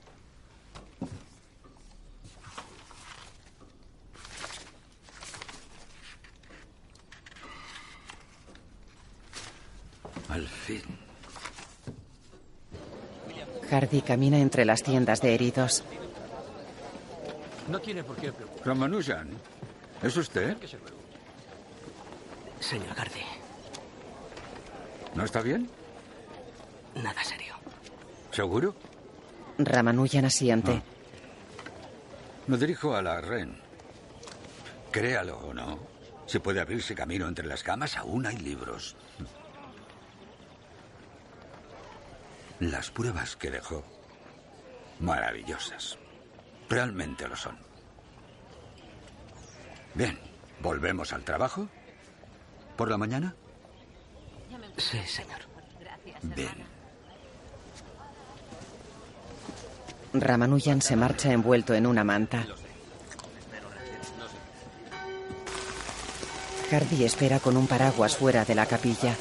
[10.29, 10.81] Al fin.
[13.69, 15.83] Hardy camina entre las tiendas de heridos.
[17.69, 18.63] No tiene por qué preocuparse.
[18.69, 19.29] Ramanujan,
[20.01, 20.57] ¿es usted?
[22.59, 23.21] Señor Gardi,
[25.15, 25.69] ¿No está bien?
[26.95, 27.56] nada serio.
[28.37, 28.75] ¿Seguro?
[29.57, 30.83] Ramanujan asiente.
[32.45, 33.59] Me dirijo a la REN.
[34.91, 35.79] Créalo o no,
[36.27, 38.95] si puede abrirse camino entre las camas, aún hay libros.
[42.59, 43.83] Las pruebas que dejó,
[44.99, 45.97] maravillosas.
[46.69, 47.57] Realmente lo son.
[49.95, 50.19] Bien,
[50.59, 51.67] ¿volvemos al trabajo?
[52.75, 53.33] ¿Por la mañana?
[54.77, 55.39] Sí, señor.
[56.21, 56.66] Bien.
[60.13, 62.45] Ramanujan se marcha envuelto en una manta.
[66.71, 69.15] Hardy espera con un paraguas fuera de la capilla.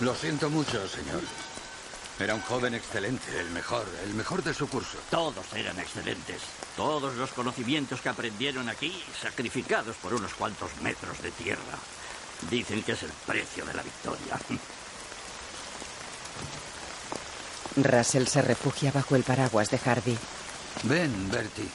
[0.00, 1.22] Lo siento mucho, señor.
[2.18, 4.98] Era un joven excelente, el mejor, el mejor de su curso.
[5.10, 6.42] Todos eran excelentes.
[6.76, 11.78] Todos los conocimientos que aprendieron aquí, sacrificados por unos cuantos metros de tierra.
[12.50, 14.38] Dicen que es el precio de la victoria.
[17.76, 20.16] Russell se refugia bajo el paraguas de Hardy.
[20.84, 21.68] Ven, Bertie.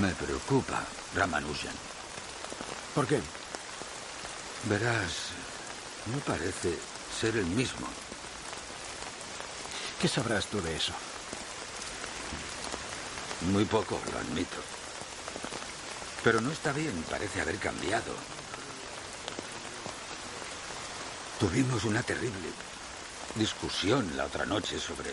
[0.00, 0.82] Me preocupa,
[1.14, 1.74] Ramanujan.
[2.94, 3.20] ¿Por qué?
[4.64, 5.12] Verás,
[6.06, 6.78] no parece
[7.20, 7.86] ser el mismo.
[10.00, 10.92] ¿Qué sabrás tú de eso?
[13.52, 14.56] Muy poco, lo admito.
[16.22, 18.14] Pero no está bien, parece haber cambiado.
[21.38, 22.48] Tuvimos una terrible
[23.34, 25.10] discusión la otra noche sobre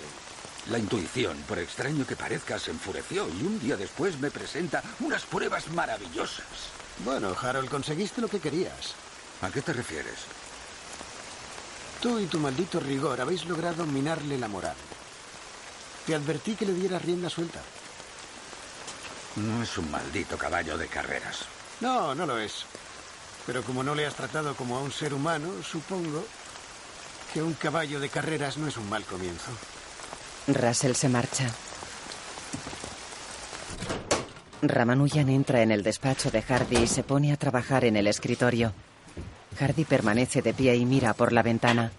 [0.69, 1.35] la intuición.
[1.47, 6.45] Por extraño que parezca, se enfureció y un día después me presenta unas pruebas maravillosas.
[7.03, 8.93] Bueno, Harold, conseguiste lo que querías.
[9.41, 10.19] ¿A qué te refieres?
[12.01, 14.75] Tú y tu maldito rigor habéis logrado minarle la moral.
[16.05, 17.61] Te advertí que le dieras rienda suelta.
[19.35, 21.45] No es un maldito caballo de carreras.
[21.79, 22.65] No, no lo es.
[23.45, 26.23] Pero como no le has tratado como a un ser humano, supongo
[27.33, 29.51] que un caballo de carreras no es un mal comienzo.
[30.47, 31.49] Russell se marcha.
[34.61, 38.73] Ramanujan entra en el despacho de Hardy y se pone a trabajar en el escritorio.
[39.59, 41.91] Hardy permanece de pie y mira por la ventana.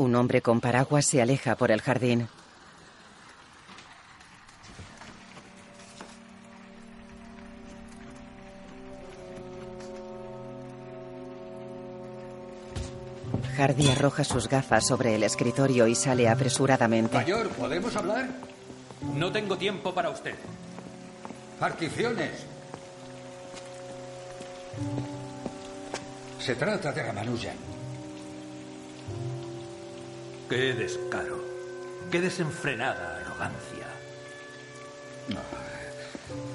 [0.00, 2.28] Un hombre con paraguas se aleja por el jardín.
[13.56, 17.16] Hardy arroja sus gafas sobre el escritorio y sale apresuradamente.
[17.16, 18.28] Mayor, ¿podemos hablar?
[19.16, 20.36] No tengo tiempo para usted.
[21.58, 22.46] Particiones.
[26.38, 27.67] Se trata de Ramanujan.
[30.48, 31.38] Qué descaro.
[32.10, 33.86] Qué desenfrenada arrogancia.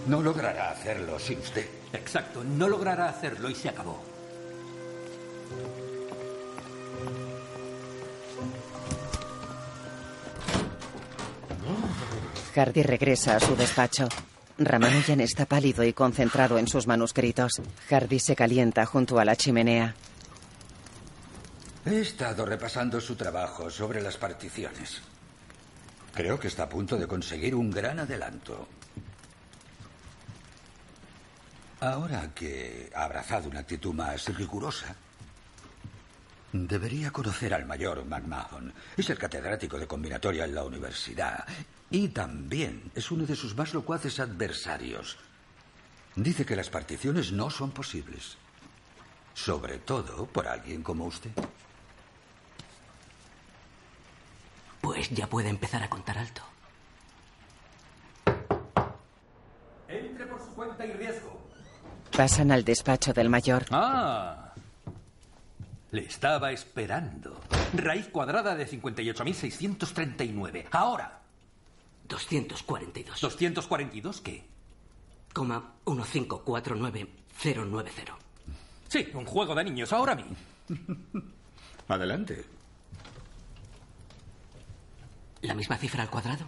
[0.08, 1.68] No logrará hacerlo sin usted.
[1.94, 4.02] Exacto, no logrará hacerlo y se acabó.
[12.56, 14.08] Hardy regresa a su despacho.
[14.58, 17.62] Ramanujan está pálido y concentrado en sus manuscritos.
[17.89, 19.96] Hardy se calienta junto a la chimenea.
[21.86, 25.01] He estado repasando su trabajo sobre las particiones.
[26.13, 28.67] Creo que está a punto de conseguir un gran adelanto.
[31.81, 34.95] Ahora que ha abrazado una actitud más rigurosa,
[36.53, 38.73] debería conocer al mayor McMahon.
[38.95, 41.45] Es el catedrático de combinatoria en la universidad
[41.89, 45.17] Y también es uno de sus más locuaces adversarios.
[46.15, 48.38] Dice que las particiones no son posibles.
[49.34, 51.31] Sobre todo por alguien como usted.
[54.84, 56.41] Pues ya puede empezar a contar alto.
[59.88, 61.39] Entre por su cuenta y riesgo.
[62.15, 63.63] Pasan al despacho del mayor.
[63.71, 64.53] Ah.
[65.91, 67.39] Le estaba esperando.
[67.73, 70.65] Raíz cuadrada de 58.639.
[70.71, 71.21] Ahora.
[72.09, 73.23] 242.
[73.23, 74.43] ¿242 qué?
[75.31, 78.17] Coma 1549090.
[78.89, 79.93] Sí, un juego de niños.
[79.93, 80.25] Ahora a mí.
[81.88, 82.43] Adelante.
[85.44, 86.48] ¿La misma cifra al cuadrado?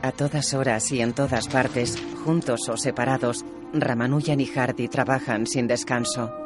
[0.02, 5.66] A todas horas y en todas partes, juntos o separados, Ramanujan y Hardy trabajan sin
[5.66, 6.41] descanso.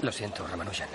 [0.00, 0.88] Lo siento, Ramanujan.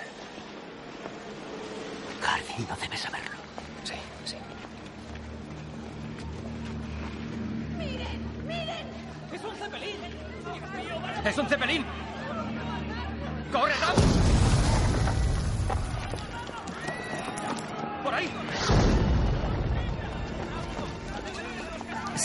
[2.20, 3.38] Hardy no debe saberlo.
[3.84, 3.94] Sí,
[4.26, 4.36] sí.
[7.78, 8.46] ¡Miren!
[8.46, 8.86] ¡Miren!
[9.32, 9.96] ¡Es un cepelín!
[11.24, 11.86] ¡Es un cepelín!
[13.50, 14.17] ¡Corre, Ram!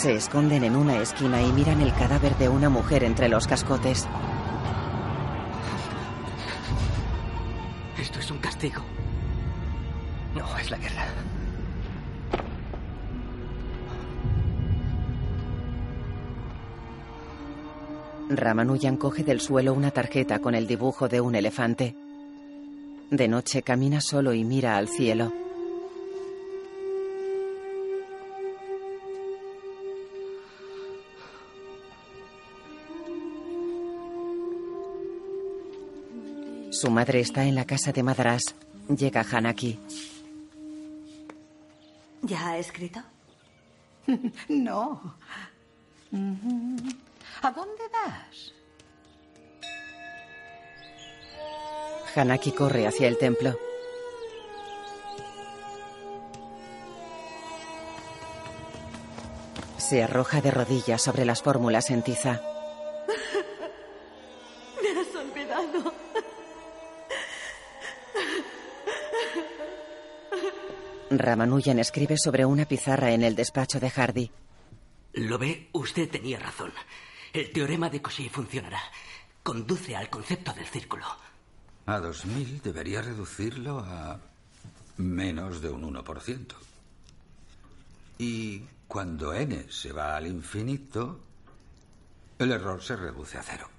[0.04, 4.06] Se esconden en una esquina y miran el cadáver de una mujer entre los cascotes.
[7.98, 8.82] Esto es un castigo.
[10.34, 11.06] No, es la guerra.
[18.28, 21.96] Ramanujan coge del suelo una tarjeta con el dibujo de un elefante.
[23.10, 25.43] De noche camina solo y mira al cielo.
[36.74, 38.42] Su madre está en la casa de Madras.
[38.88, 39.78] Llega Hanaki.
[42.22, 42.98] ¿Ya ha escrito?
[44.48, 45.14] no.
[47.42, 48.52] ¿A dónde vas?
[52.16, 53.56] Hanaki corre hacia el templo.
[59.78, 62.40] Se arroja de rodillas sobre las fórmulas en tiza.
[71.18, 74.30] Ramanujan escribe sobre una pizarra en el despacho de Hardy.
[75.14, 75.68] ¿Lo ve?
[75.72, 76.72] Usted tenía razón.
[77.32, 78.80] El teorema de Cauchy funcionará.
[79.42, 81.04] Conduce al concepto del círculo.
[81.86, 84.20] A 2000 debería reducirlo a
[84.96, 86.54] menos de un 1%.
[88.18, 91.20] Y cuando n se va al infinito,
[92.38, 93.73] el error se reduce a cero.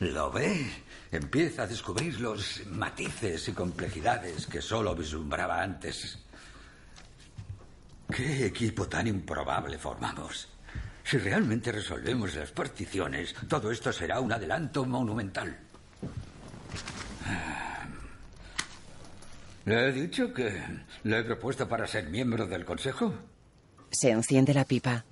[0.00, 0.66] ¿Lo ve?
[1.10, 6.18] Empieza a descubrir los matices y complejidades que solo vislumbraba antes.
[8.14, 10.48] ¿Qué equipo tan improbable formamos?
[11.02, 15.56] Si realmente resolvemos las particiones, todo esto será un adelanto monumental.
[19.64, 20.62] ¿Le he dicho que
[21.04, 23.14] le he propuesto para ser miembro del Consejo?
[23.90, 25.04] Se enciende la pipa.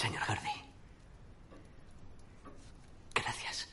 [0.00, 0.48] Señor Hardy.
[3.14, 3.68] Gracias.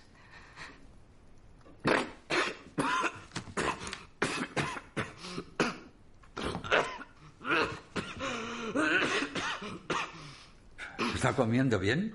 [11.16, 12.14] ¿Está comiendo bien?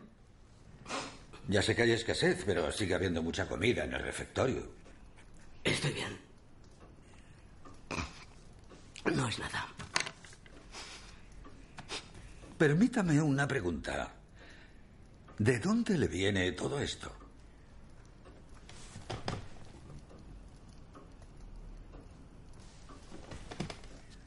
[1.48, 4.70] Ya sé que hay escasez, pero sigue habiendo mucha comida en el refectorio.
[5.64, 6.18] Estoy bien.
[9.06, 9.71] No es nada.
[12.62, 14.08] Permítame una pregunta.
[15.36, 17.10] ¿De dónde le viene todo esto?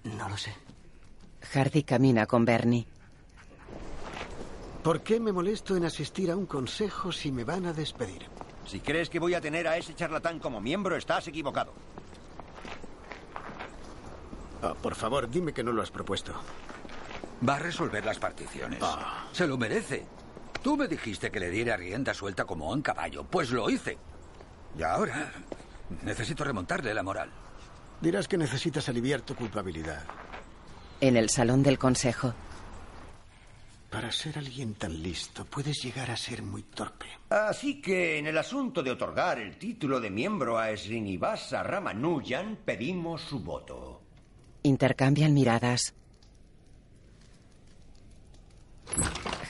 [0.03, 0.53] No lo sé.
[1.53, 2.85] Hardy camina con Bernie.
[4.83, 8.25] ¿Por qué me molesto en asistir a un consejo si me van a despedir?
[8.65, 11.73] Si crees que voy a tener a ese charlatán como miembro, estás equivocado.
[14.61, 16.33] Oh, por favor, dime que no lo has propuesto.
[17.47, 18.79] Va a resolver las particiones.
[19.31, 20.05] Se lo merece.
[20.61, 23.23] Tú me dijiste que le diera rienda suelta como a un caballo.
[23.23, 23.97] Pues lo hice.
[24.77, 25.31] Y ahora
[26.03, 27.29] necesito remontarle la moral.
[28.01, 30.03] Dirás que necesitas aliviar tu culpabilidad.
[31.01, 32.33] En el salón del consejo.
[33.89, 37.05] Para ser alguien tan listo, puedes llegar a ser muy torpe.
[37.29, 43.21] Así que en el asunto de otorgar el título de miembro a Srinivasa Ramanujan, pedimos
[43.21, 44.01] su voto.
[44.63, 45.93] Intercambian miradas.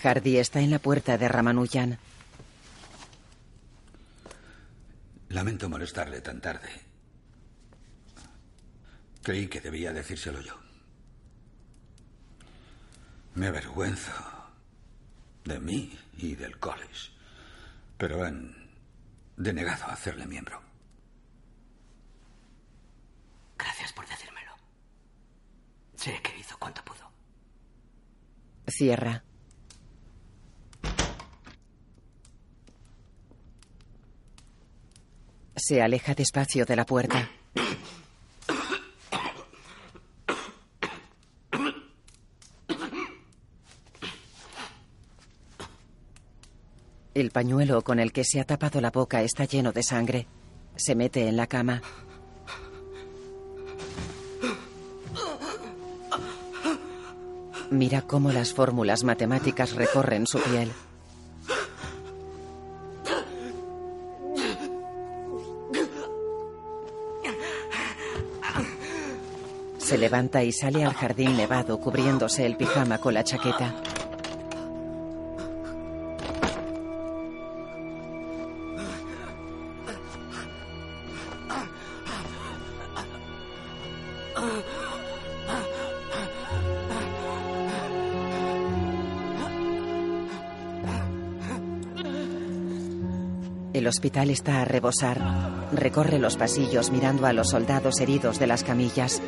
[0.04, 1.98] Hardy está en la puerta de Ramanujan.
[5.30, 6.70] Lamento molestarle tan tarde.
[9.22, 10.54] Creí que debía decírselo yo.
[13.34, 14.14] Me avergüenzo
[15.44, 17.12] de mí y del college,
[17.98, 18.70] pero han
[19.36, 20.62] denegado hacerle miembro.
[23.58, 24.54] Gracias por decírmelo.
[25.96, 27.12] Sé que hizo cuanto pudo.
[28.68, 29.25] Cierra.
[35.56, 37.30] Se aleja despacio de la puerta.
[47.14, 50.28] El pañuelo con el que se ha tapado la boca está lleno de sangre.
[50.76, 51.82] Se mete en la cama.
[57.72, 60.74] Mira cómo las fórmulas matemáticas recorren su piel.
[69.86, 73.76] Se levanta y sale al jardín nevado cubriéndose el pijama con la chaqueta.
[93.72, 95.22] El hospital está a rebosar.
[95.72, 99.22] Recorre los pasillos mirando a los soldados heridos de las camillas.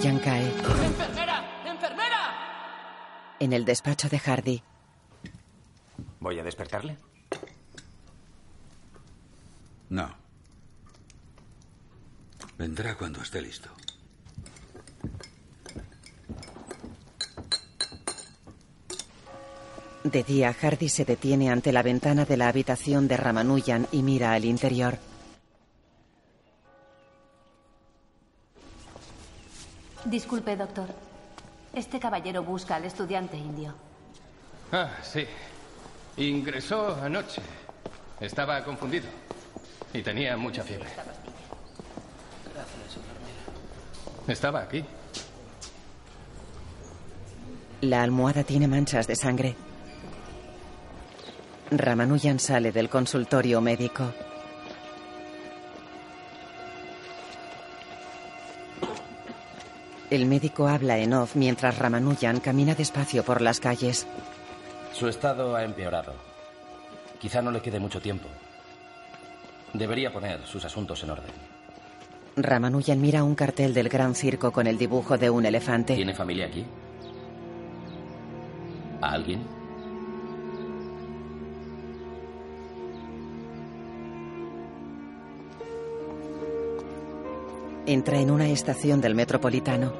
[0.00, 0.46] Ramanujan cae.
[0.46, 1.62] ¡Enfermera!
[1.66, 3.36] ¡Enfermera!
[3.40, 4.62] En el despacho de Hardy.
[6.20, 6.96] ¿Voy a despertarle?
[9.90, 10.14] No.
[12.56, 13.70] Vendrá cuando esté listo.
[20.04, 24.32] De día, Hardy se detiene ante la ventana de la habitación de Ramanujan y mira
[24.32, 25.07] al interior.
[30.18, 30.88] Disculpe, doctor.
[31.72, 33.72] Este caballero busca al estudiante indio.
[34.72, 35.24] Ah, sí.
[36.16, 37.40] Ingresó anoche.
[38.18, 39.06] Estaba confundido.
[39.94, 40.88] Y tenía mucha fiebre.
[44.26, 44.84] Estaba aquí.
[47.82, 49.54] La almohada tiene manchas de sangre.
[51.70, 54.12] Ramanujan sale del consultorio médico.
[60.10, 64.06] El médico habla en off mientras Ramanujan camina despacio por las calles.
[64.92, 66.14] Su estado ha empeorado.
[67.20, 68.28] Quizá no le quede mucho tiempo.
[69.74, 71.30] Debería poner sus asuntos en orden.
[72.36, 75.94] Ramanujan mira un cartel del gran circo con el dibujo de un elefante.
[75.94, 76.64] ¿Tiene familia aquí?
[79.02, 79.57] ¿A alguien?
[87.88, 89.94] Entra en una estación del metropolitano.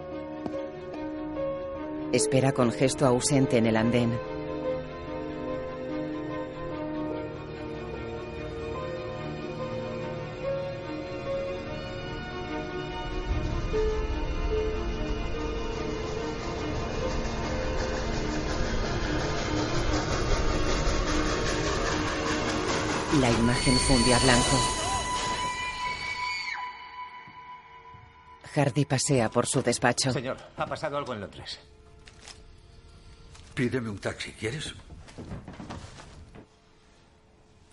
[2.12, 4.10] Espera con gesto ausente en el andén.
[23.18, 24.77] La imagen funde a blanco.
[28.58, 30.12] Hardy pasea por su despacho.
[30.12, 31.60] Señor, ha pasado algo en Londres.
[33.54, 34.74] Pídeme un taxi, ¿quieres?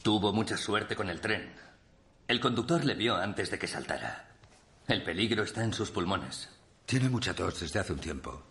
[0.04, 1.52] Tuvo mucha suerte con el tren.
[2.28, 4.30] El conductor le vio antes de que saltara.
[4.88, 6.50] El peligro está en sus pulmones.
[6.86, 8.44] Tiene mucha tos desde hace un tiempo.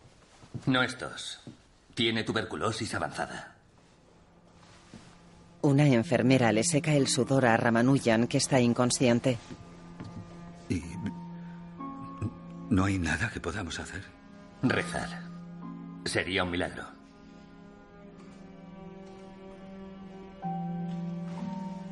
[0.66, 1.40] No es tos.
[1.94, 3.54] Tiene tuberculosis avanzada.
[5.62, 9.38] Una enfermera le seca el sudor a Ramanujan, que está inconsciente.
[10.68, 10.82] ¿Y
[12.74, 14.02] no hay nada que podamos hacer?
[14.62, 15.08] Rezar.
[16.04, 16.84] Sería un milagro.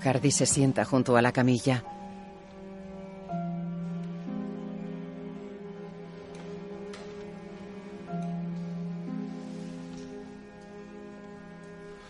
[0.01, 1.85] Hardy se sienta junto a la camilla.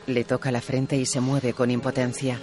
[0.07, 2.39] Le toca la frente y se mueve con impotencia.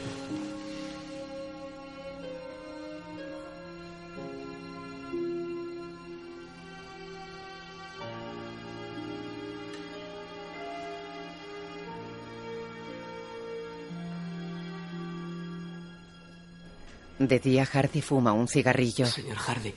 [17.20, 19.06] De día Hardy fuma un cigarrillo.
[19.06, 19.76] Señor Hardy.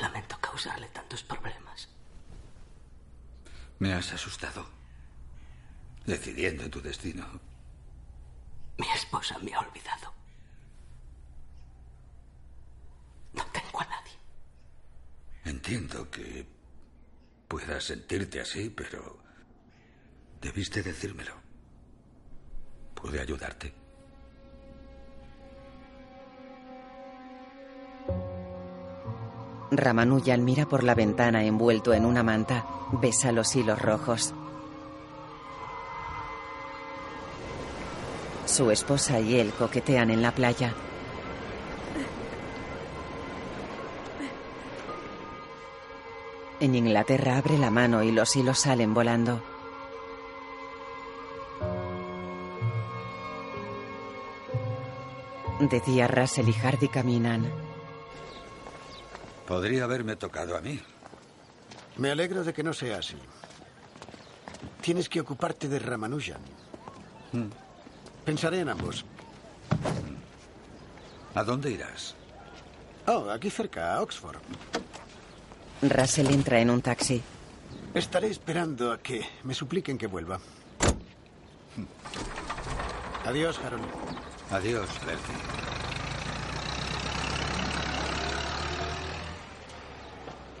[0.00, 1.90] Lamento causarle tantos problemas.
[3.78, 4.66] Me has asustado.
[6.06, 7.26] Decidiendo tu destino.
[8.78, 10.14] Mi esposa me ha olvidado.
[13.34, 14.14] No tengo a nadie.
[15.44, 16.46] Entiendo que
[17.80, 19.18] sentirte así, pero
[20.40, 21.34] debiste decírmelo.
[22.94, 23.74] Pude ayudarte.
[29.70, 32.66] Ramanujan mira por la ventana envuelto en una manta.
[33.00, 34.34] Besa los hilos rojos.
[38.46, 40.74] Su esposa y él coquetean en la playa.
[46.60, 49.42] En Inglaterra abre la mano y los hilos salen volando.
[55.58, 57.50] De día Russell y Hardy caminan.
[59.46, 60.80] Podría haberme tocado a mí.
[61.96, 63.16] Me alegro de que no sea así.
[64.82, 66.40] Tienes que ocuparte de Ramanujan.
[68.24, 69.04] Pensaré en ambos.
[71.34, 72.14] ¿A dónde irás?
[73.06, 74.38] Oh, aquí cerca, a Oxford.
[75.82, 77.22] Russell entra en un taxi.
[77.94, 80.38] Estaré esperando a que me supliquen que vuelva.
[83.24, 83.84] Adiós, Harold.
[84.50, 85.34] Adiós, Bertie.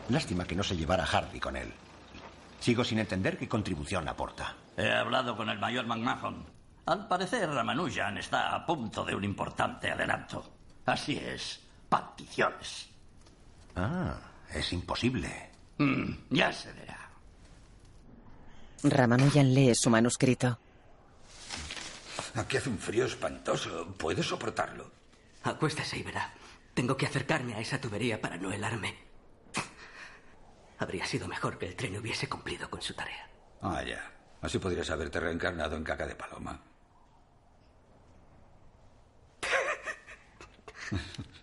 [0.08, 1.72] Lástima que no se llevara Hardy con él.
[2.58, 4.54] Sigo sin entender qué contribución aporta.
[4.76, 6.44] He hablado con el mayor McMahon.
[6.86, 10.44] Al parecer, Ramanujan está a punto de un importante adelanto.
[10.86, 12.88] Así es, particiones.
[13.76, 14.18] Ah,
[14.54, 15.50] es imposible.
[15.78, 17.10] Mm, ya se verá.
[18.82, 20.58] Ramanujan lee su manuscrito.
[22.34, 23.94] Aquí hace un frío espantoso.
[23.98, 24.90] ¿Puedes soportarlo?
[25.42, 26.32] Acuéstese y verá.
[26.74, 28.96] Tengo que acercarme a esa tubería para no helarme.
[30.78, 33.28] Habría sido mejor que el tren hubiese cumplido con su tarea.
[33.60, 34.12] Ah, ya.
[34.40, 36.62] Así podrías haberte reencarnado en caca de paloma.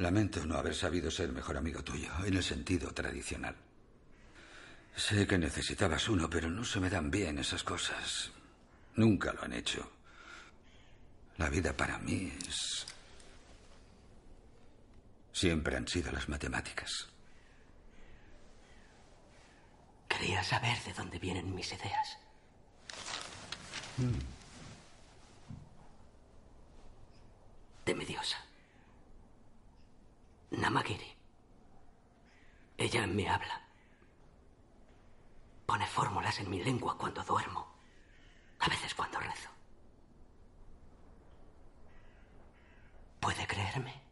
[0.00, 3.54] Lamento no haber sabido ser mejor amigo tuyo, en el sentido tradicional.
[4.96, 8.30] Sé que necesitabas uno, pero no se me dan bien esas cosas.
[8.96, 9.92] Nunca lo han hecho.
[11.36, 12.86] La vida para mí es...
[15.32, 17.06] Siempre han sido las matemáticas.
[20.08, 22.18] Quería saber de dónde vienen mis ideas.
[27.84, 28.49] De diosa.
[30.50, 31.16] Namagiri.
[32.76, 33.60] Ella me habla.
[35.66, 37.66] Pone fórmulas en mi lengua cuando duermo.
[38.58, 39.48] A veces cuando rezo.
[43.20, 44.02] ¿Puede creerme?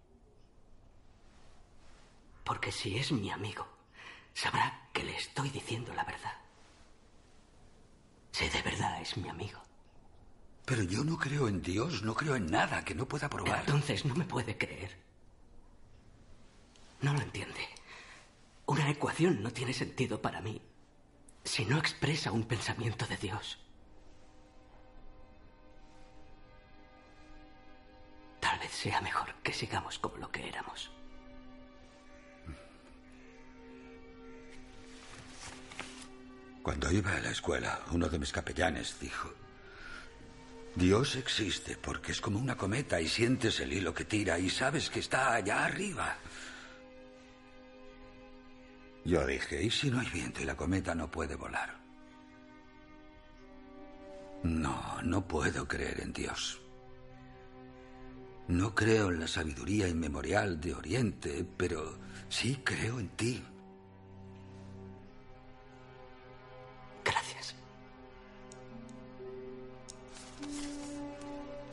[2.44, 3.66] Porque si es mi amigo,
[4.32, 6.36] sabrá que le estoy diciendo la verdad.
[8.30, 9.60] Si de verdad es mi amigo.
[10.64, 13.60] Pero yo no creo en Dios, no creo en nada que no pueda probar.
[13.60, 15.07] Entonces no me puede creer.
[17.00, 17.60] No lo entiende.
[18.66, 20.60] Una ecuación no tiene sentido para mí
[21.44, 23.58] si no expresa un pensamiento de Dios.
[28.40, 30.90] Tal vez sea mejor que sigamos como lo que éramos.
[36.62, 39.32] Cuando iba a la escuela, uno de mis capellanes dijo,
[40.74, 44.90] Dios existe porque es como una cometa y sientes el hilo que tira y sabes
[44.90, 46.18] que está allá arriba.
[49.04, 51.78] Yo dije, ¿y si no hay viento y la cometa no puede volar?
[54.42, 56.60] No, no puedo creer en Dios.
[58.48, 61.98] No creo en la sabiduría inmemorial de Oriente, pero
[62.28, 63.44] sí creo en ti.
[67.04, 67.54] Gracias.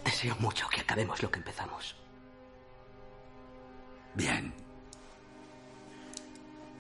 [0.04, 1.96] Deseo mucho que acabemos lo que empezamos.
[4.16, 4.65] Bien.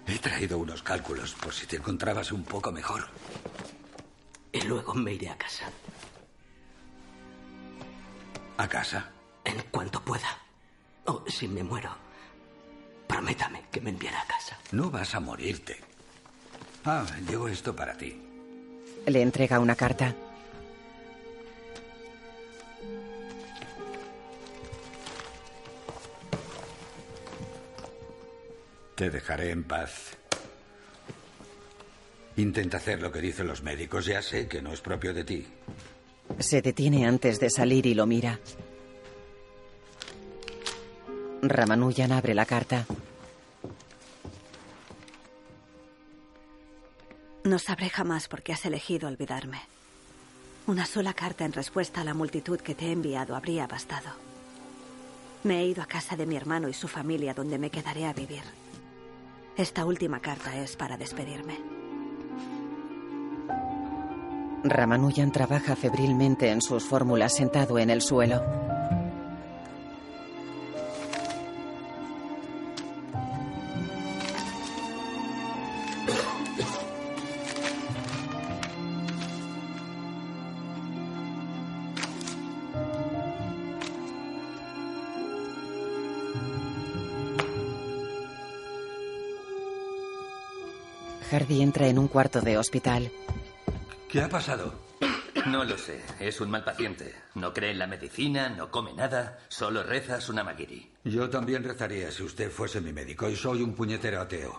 [0.08, 3.08] He traído unos cálculos por si te encontrabas un poco mejor.
[4.52, 5.66] Y luego me iré a casa.
[8.58, 9.12] ¿A casa?
[9.44, 10.38] En cuanto pueda.
[11.06, 11.90] O si me muero,
[13.08, 14.58] prométame que me enviará a casa.
[14.72, 15.80] No vas a morirte.
[16.86, 18.22] Ah, llevo esto para ti.
[19.06, 20.16] Le entrega una carta.
[28.96, 30.18] Te dejaré en paz.
[32.38, 34.06] Intenta hacer lo que dicen los médicos.
[34.06, 35.48] Ya sé que no es propio de ti.
[36.40, 38.40] Se detiene antes de salir y lo mira.
[41.42, 42.86] Ramanujan abre la carta.
[47.44, 49.62] No sabré jamás por qué has elegido olvidarme.
[50.68, 54.10] Una sola carta en respuesta a la multitud que te he enviado habría bastado.
[55.44, 58.14] Me he ido a casa de mi hermano y su familia donde me quedaré a
[58.14, 58.42] vivir.
[59.58, 61.58] Esta última carta es para despedirme.
[64.66, 68.44] Ramanujan trabaja febrilmente en sus fórmulas sentado en el suelo.
[92.16, 93.12] Cuarto de hospital.
[94.08, 94.74] ¿Qué ha pasado?
[95.48, 96.02] No lo sé.
[96.22, 97.14] Es un mal paciente.
[97.34, 100.94] No cree en la medicina, no come nada, solo reza su namagiri.
[101.04, 104.56] Yo también rezaría si usted fuese mi médico y soy un puñetero ateo.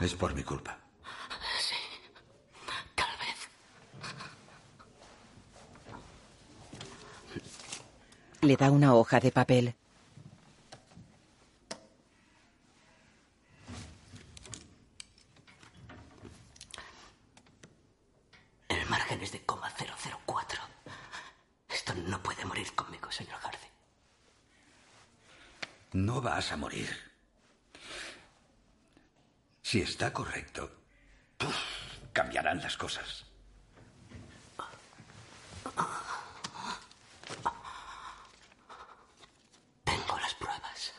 [0.00, 0.78] Es por mi culpa.
[1.58, 1.74] Sí,
[2.94, 3.48] tal vez.
[8.42, 9.74] Le da una hoja de papel.
[18.68, 19.68] El margen es de coma
[20.26, 20.60] 004.
[21.68, 23.66] Esto no puede morir conmigo, señor Hardy.
[25.92, 26.88] No vas a morir.
[29.62, 30.70] Si está correcto,
[31.36, 31.56] ¡puf!
[32.12, 33.26] cambiarán las cosas.
[39.82, 40.94] Tengo las pruebas.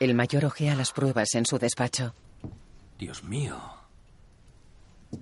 [0.00, 2.12] El mayor ojea las pruebas en su despacho.
[2.98, 3.60] Dios mío.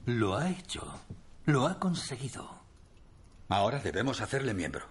[0.07, 1.03] Lo ha hecho.
[1.45, 2.49] Lo ha conseguido.
[3.51, 4.87] Ahora debemos hacerle miembro.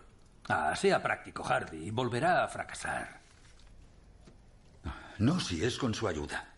[0.47, 1.89] Ah, sea práctico, Hardy.
[1.89, 3.22] Volverá a fracasar.
[5.23, 6.49] No si es con su ayuda.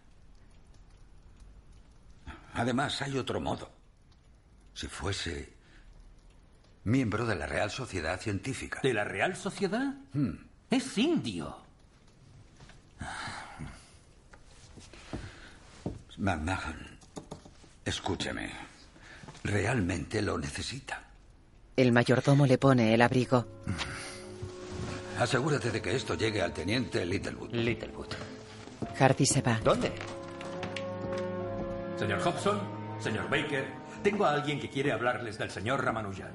[2.56, 3.70] Además, hay otro modo.
[4.74, 5.54] Si fuese
[6.84, 8.80] miembro de la Real Sociedad Científica.
[8.82, 9.94] ¿De la Real Sociedad?
[10.14, 10.32] Hmm.
[10.72, 11.56] Es indio.
[16.18, 16.98] McMahon,
[17.86, 18.50] escúcheme.
[19.44, 21.04] Realmente lo necesita.
[21.76, 23.46] El mayordomo le pone el abrigo.
[25.20, 27.54] Asegúrate de que esto llegue al teniente Littlewood.
[27.54, 28.08] Littlewood.
[28.97, 29.59] Hardy se va.
[29.63, 29.91] ¿Dónde?
[31.97, 32.59] Señor Hobson,
[32.99, 33.65] señor Baker,
[34.03, 36.31] tengo a alguien que quiere hablarles del señor Ramanujan.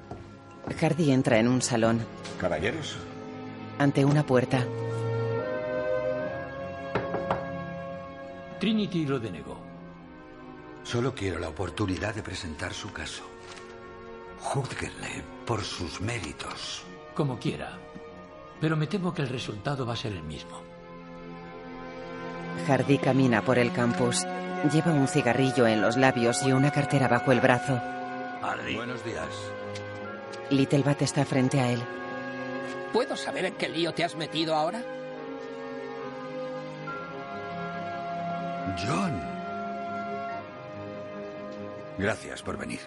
[0.79, 2.05] Hardy entra en un salón.
[2.39, 2.97] Caballeros.
[3.79, 4.65] Ante una puerta.
[8.59, 9.59] Trinity lo denegó.
[10.83, 13.23] Solo quiero la oportunidad de presentar su caso.
[14.39, 16.83] Júzguenle por sus méritos.
[17.15, 17.77] Como quiera.
[18.59, 20.70] Pero me temo que el resultado va a ser el mismo.
[22.67, 24.25] Hardy camina por el campus.
[24.71, 27.81] Lleva un cigarrillo en los labios y una cartera bajo el brazo.
[28.41, 28.75] Hardy.
[28.75, 29.27] Buenos días.
[30.49, 31.81] Littlebat está frente a él.
[32.93, 34.81] ¿Puedo saber en qué lío te has metido ahora?
[38.77, 39.21] John.
[41.97, 42.79] Gracias por venir.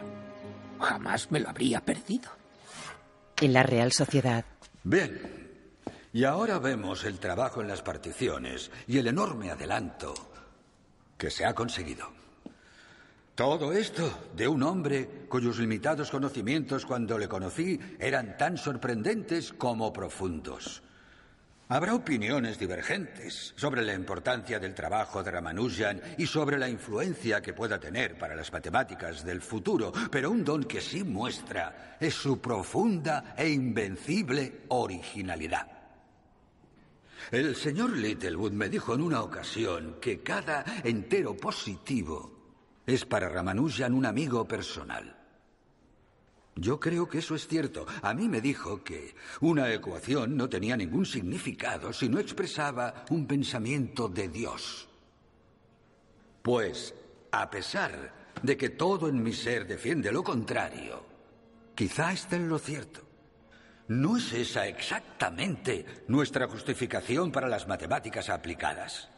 [0.80, 2.30] Jamás me lo habría perdido.
[3.40, 4.44] En la Real Sociedad.
[4.82, 5.43] Bien.
[6.14, 10.14] Y ahora vemos el trabajo en las particiones y el enorme adelanto
[11.18, 12.08] que se ha conseguido.
[13.34, 19.92] Todo esto de un hombre cuyos limitados conocimientos cuando le conocí eran tan sorprendentes como
[19.92, 20.84] profundos.
[21.66, 27.54] Habrá opiniones divergentes sobre la importancia del trabajo de Ramanujan y sobre la influencia que
[27.54, 32.40] pueda tener para las matemáticas del futuro, pero un don que sí muestra es su
[32.40, 35.73] profunda e invencible originalidad.
[37.30, 42.32] El señor Littlewood me dijo en una ocasión que cada entero positivo
[42.86, 45.24] es para Ramanujan un amigo personal.
[46.56, 47.84] Yo creo que eso es cierto.
[48.02, 53.26] A mí me dijo que una ecuación no tenía ningún significado si no expresaba un
[53.26, 54.88] pensamiento de Dios.
[56.42, 56.94] Pues,
[57.32, 61.04] a pesar de que todo en mi ser defiende lo contrario,
[61.74, 63.00] quizá esté en lo cierto.
[63.88, 69.10] ¿No es esa exactamente nuestra justificación para las matemáticas aplicadas?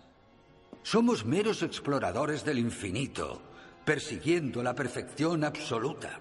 [0.82, 3.40] Somos meros exploradores del infinito,
[3.84, 6.18] persiguiendo la perfección absoluta.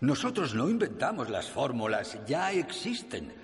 [0.00, 3.34] Nosotros no inventamos las fórmulas, ya existen.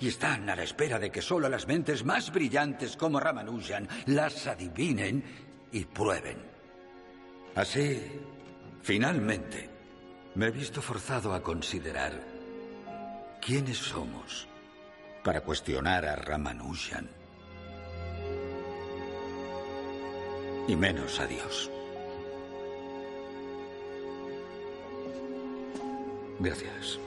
[0.00, 4.46] Y están a la espera de que solo las mentes más brillantes como Ramanujan las
[4.46, 5.22] adivinen
[5.70, 6.38] y prueben.
[7.54, 8.02] Así,
[8.82, 9.68] finalmente,
[10.34, 12.33] me he visto forzado a considerar
[13.44, 14.48] quiénes somos
[15.22, 17.10] para cuestionar a Ramanujan.
[20.66, 21.70] Y menos a Dios.
[26.40, 26.98] Gracias.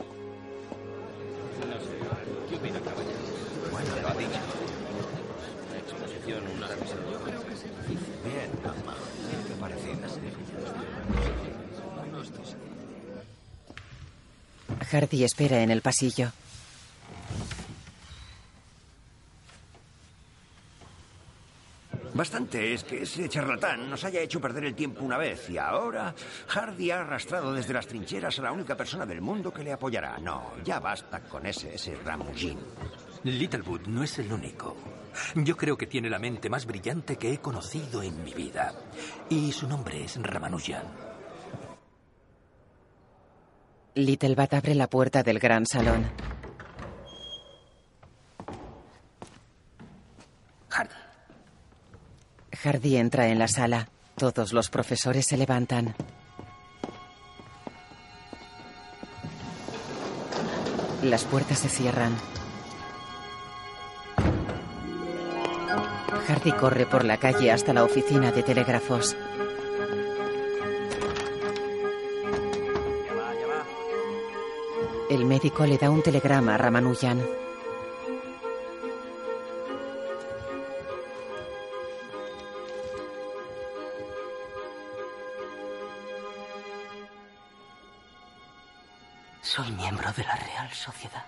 [3.71, 4.39] Bueno, lo ha dicho.
[5.75, 6.67] Exposición, una.
[8.23, 8.51] Bien,
[9.47, 9.95] ¿qué parece?
[12.11, 12.67] No estoy seguro.
[14.91, 16.31] Hardy espera en el pasillo.
[22.13, 26.15] Bastante es que ese charlatán nos haya hecho perder el tiempo una vez y ahora
[26.47, 30.17] Hardy ha arrastrado desde las trincheras a la única persona del mundo que le apoyará.
[30.17, 32.57] No, ya basta con ese, ese Ramujin.
[33.23, 34.75] Littlewood no es el único.
[35.35, 38.73] Yo creo que tiene la mente más brillante que he conocido en mi vida.
[39.29, 41.06] Y su nombre es Ramanujan.
[43.97, 46.05] Littlebat abre la puerta del gran salón.
[50.69, 50.93] Hardy.
[52.63, 53.89] Hardy entra en la sala.
[54.15, 55.95] Todos los profesores se levantan.
[61.01, 62.15] Las puertas se cierran.
[66.27, 69.17] Hardy corre por la calle hasta la oficina de telégrafos.
[75.09, 77.25] El médico le da un telegrama a Ramanujan.
[89.41, 91.25] Soy miembro de la Real Sociedad.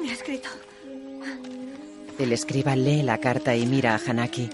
[0.00, 0.69] Me ha escrito.
[2.20, 4.50] El escriba lee la carta y mira a Hanaki.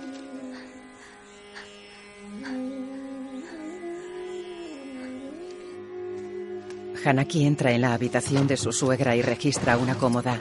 [7.04, 10.40] Hanaki entra en la habitación de su suegra y registra una cómoda.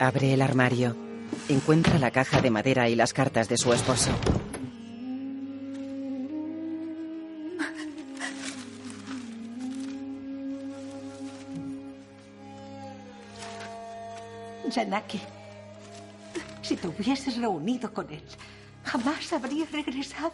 [0.00, 0.96] Abre el armario.
[1.48, 4.10] Encuentra la caja de madera y las cartas de su esposo.
[14.72, 15.20] Yanaki,
[16.62, 18.22] si te hubieses reunido con él,
[18.84, 20.32] jamás habría regresado.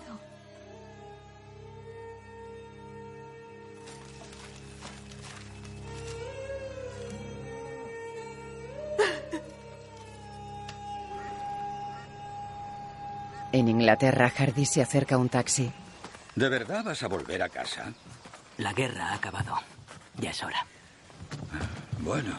[13.51, 15.73] En Inglaterra, Hardy se acerca a un taxi.
[16.37, 17.93] ¿De verdad vas a volver a casa?
[18.59, 19.55] La guerra ha acabado.
[20.19, 20.65] Ya es hora.
[21.99, 22.39] Bueno,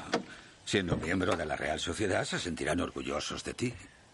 [0.70, 3.74] siendo miembro de la Real Sociedad se sentirán orgullosos de ti.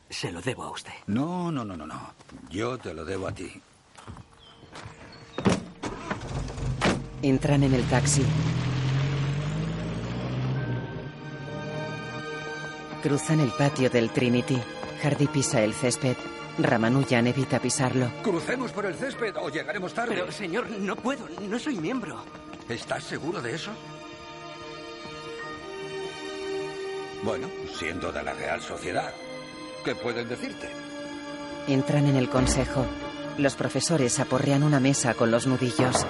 [0.09, 0.93] Se lo debo a usted.
[1.07, 2.13] No, no, no, no, no.
[2.49, 3.61] Yo te lo debo a ti.
[7.21, 8.23] Entran en el taxi.
[13.03, 14.61] Cruzan el patio del Trinity.
[15.03, 16.15] Hardy pisa el césped.
[16.57, 18.09] Ramanujan evita pisarlo.
[18.23, 20.15] Crucemos por el césped o llegaremos tarde.
[20.15, 21.27] Pero, señor, no puedo.
[21.41, 22.23] No soy miembro.
[22.69, 23.71] ¿Estás seguro de eso?
[27.25, 29.11] Bueno, siendo de la Real Sociedad,
[29.83, 30.69] ¿qué pueden decirte?
[31.67, 32.85] Entran en el consejo.
[33.39, 36.05] Los profesores aporrean una mesa con los nudillos.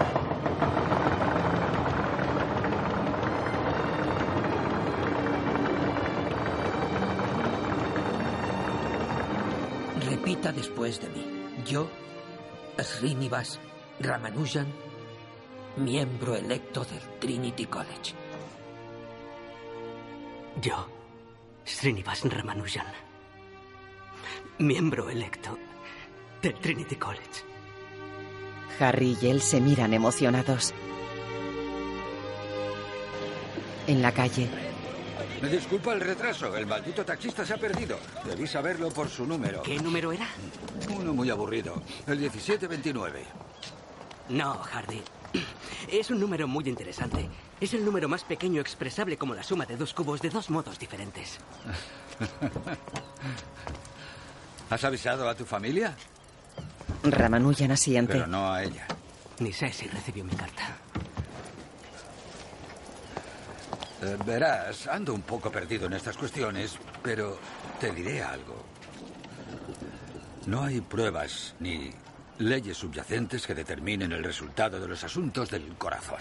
[10.05, 11.25] Repita después de mí.
[11.65, 11.87] Yo,
[12.77, 13.61] Srinivas
[14.01, 14.67] Ramanujan,
[15.77, 18.13] miembro electo del Trinity College.
[20.61, 20.94] Yo,
[21.65, 22.85] Srinivas Ramanujan,
[24.59, 25.57] miembro electo
[26.41, 27.43] del Trinity College.
[28.79, 30.73] Harry y él se miran emocionados.
[33.87, 34.49] En la calle,
[35.41, 36.55] Me disculpa el retraso.
[36.55, 37.99] El maldito taxista se ha perdido.
[38.25, 39.61] Debí saberlo por su número.
[39.61, 40.27] ¿Qué número era?
[40.89, 41.83] Uno muy aburrido.
[42.07, 43.23] El 1729.
[44.29, 45.01] No, Hardy.
[45.91, 47.29] Es un número muy interesante.
[47.59, 50.79] Es el número más pequeño expresable como la suma de dos cubos de dos modos
[50.79, 51.37] diferentes.
[54.69, 55.95] ¿Has avisado a tu familia?
[57.03, 58.13] Ramanujan asiente.
[58.13, 58.87] Pero no a ella.
[59.39, 60.75] Ni sé si recibió mi carta.
[64.01, 67.37] Eh, verás, ando un poco perdido en estas cuestiones, pero
[67.79, 68.63] te diré algo.
[70.47, 71.91] No hay pruebas ni
[72.39, 76.19] leyes subyacentes que determinen el resultado de los asuntos del corazón.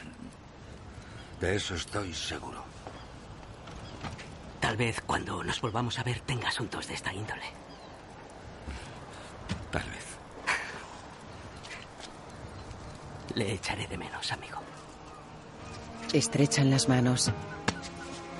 [1.41, 2.65] De eso estoy seguro.
[4.61, 7.43] Tal vez cuando nos volvamos a ver tenga asuntos de esta índole.
[9.71, 10.07] Tal vez.
[13.35, 14.59] Le echaré de menos, amigo.
[16.13, 17.31] Estrechan las manos.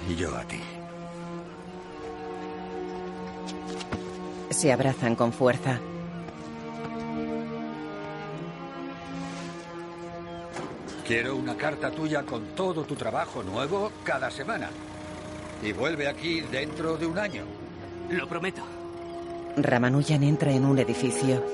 [0.09, 0.61] Y yo a ti.
[4.51, 5.81] Se abrazan con fuerza.
[11.07, 14.71] Quiero una carta tuya con todo tu trabajo nuevo cada semana.
[15.63, 17.45] Y vuelve aquí dentro de un año.
[18.09, 18.63] Lo prometo.
[19.57, 21.45] Ramanujan entra en un edificio.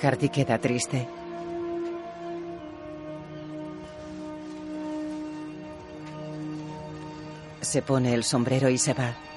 [0.00, 1.06] Hardy queda triste.
[7.60, 9.29] Se pone el sombrero y se va.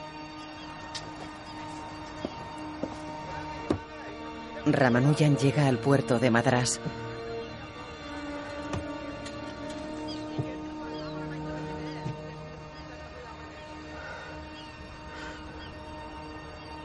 [4.84, 6.82] Ramanujan llega al puerto de Madras.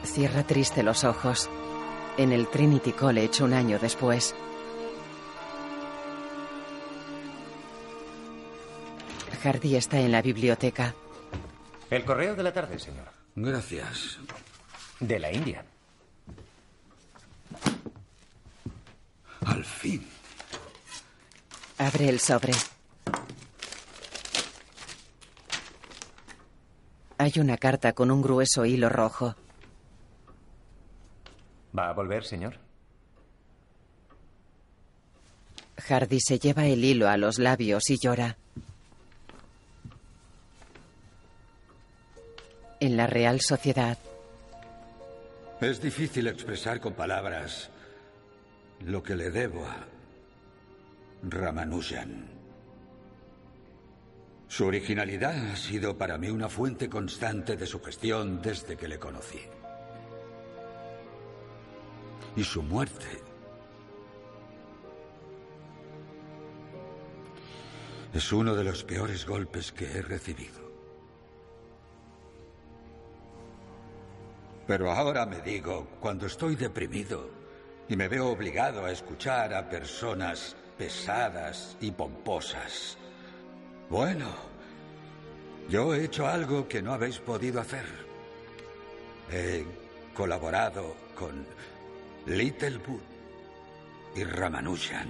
[0.05, 1.51] Cierra triste los ojos.
[2.17, 4.33] En el Trinity College un año después.
[9.43, 10.95] Hardy está en la biblioteca.
[11.91, 13.09] El correo de la tarde, señor.
[13.35, 14.19] Gracias.
[15.01, 15.65] De la India.
[19.49, 20.07] Al fin.
[21.89, 22.53] Abre el sobre.
[27.17, 29.35] Hay una carta con un grueso hilo rojo.
[31.77, 32.59] ¿Va a volver, señor?
[35.79, 38.37] Hardy se lleva el hilo a los labios y llora.
[42.81, 43.97] En la Real Sociedad,
[45.63, 47.71] Es difícil expresar con palabras
[48.85, 49.98] lo que le debo a
[51.23, 52.39] Ramanujan.
[54.47, 59.41] Su originalidad ha sido para mí una fuente constante de sugestión desde que le conocí.
[62.37, 63.07] Y su muerte
[68.15, 70.69] es uno de los peores golpes que he recibido.
[74.67, 77.29] Pero ahora me digo, cuando estoy deprimido
[77.89, 82.97] y me veo obligado a escuchar a personas pesadas y pomposas,
[83.91, 84.27] bueno,
[85.69, 87.85] yo he hecho algo que no habéis podido hacer.
[89.31, 89.65] He
[90.15, 91.47] colaborado con
[92.27, 93.01] Littlewood
[94.15, 95.09] y Ramanujan.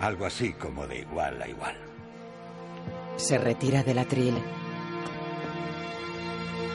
[0.00, 1.76] Algo así como de igual a igual.
[3.16, 4.34] se retira del atril.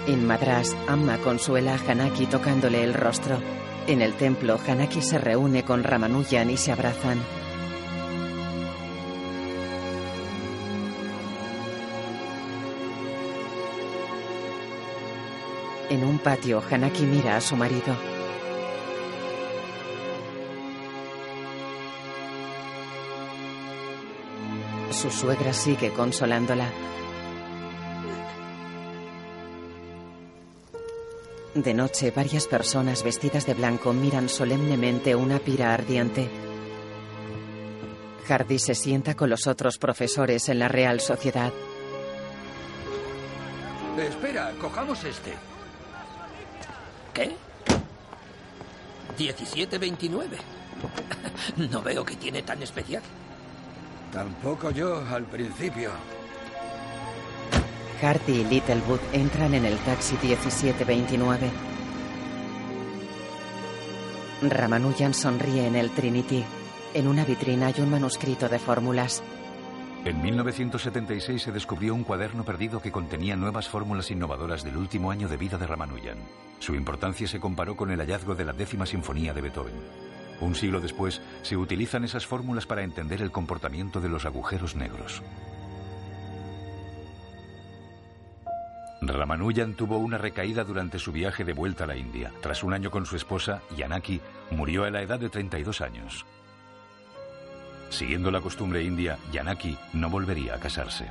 [0.08, 3.38] En Madras, Amma consuela a Hanaki tocándole el rostro.
[3.86, 7.22] En el templo, Hanaki se reúne con Ramanujan y se abrazan.
[15.90, 17.94] En un patio, Hanaki mira a su marido.
[24.92, 26.70] Su suegra sigue consolándola.
[31.56, 36.28] De noche, varias personas vestidas de blanco miran solemnemente una pira ardiente.
[38.28, 41.54] Hardy se sienta con los otros profesores en la Real Sociedad.
[44.00, 45.34] Espera, cojamos este.
[47.14, 47.36] ¿Qué?
[49.18, 50.38] 1729.
[51.70, 53.04] No veo que tiene tan especial.
[54.12, 55.92] Tampoco yo al principio.
[58.04, 61.50] Hardy y Littlewood entran en el taxi 1729.
[64.42, 66.44] Ramanujan sonríe en el Trinity.
[66.94, 69.24] En una vitrina hay un manuscrito de fórmulas.
[70.04, 75.30] En 1976 se descubrió un cuaderno perdido que contenía nuevas fórmulas innovadoras del último año
[75.30, 76.18] de vida de Ramanujan.
[76.60, 79.76] Su importancia se comparó con el hallazgo de la décima sinfonía de Beethoven.
[80.42, 85.24] Un siglo después, se utilizan esas fórmulas para entender el comportamiento de los agujeros negros.
[89.08, 92.32] Ramanujan tuvo una recaída durante su viaje de vuelta a la India.
[92.42, 94.22] Tras un año con su esposa, Yanaki
[94.52, 96.26] murió a la edad de 32 años.
[97.90, 101.06] Siguiendo la costumbre india, Yanaki no volvería a casarse.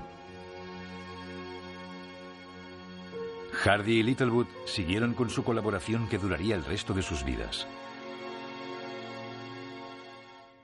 [3.52, 7.68] Hardy y Littlewood siguieron con su colaboración que duraría el resto de sus vidas.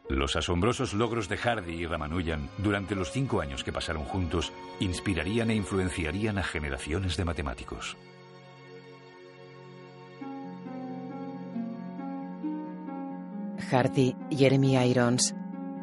[0.09, 5.51] Los asombrosos logros de Hardy y Ramanujan durante los cinco años que pasaron juntos inspirarían
[5.51, 7.97] e influenciarían a generaciones de matemáticos.
[13.70, 15.35] Hardy, Jeremy Irons,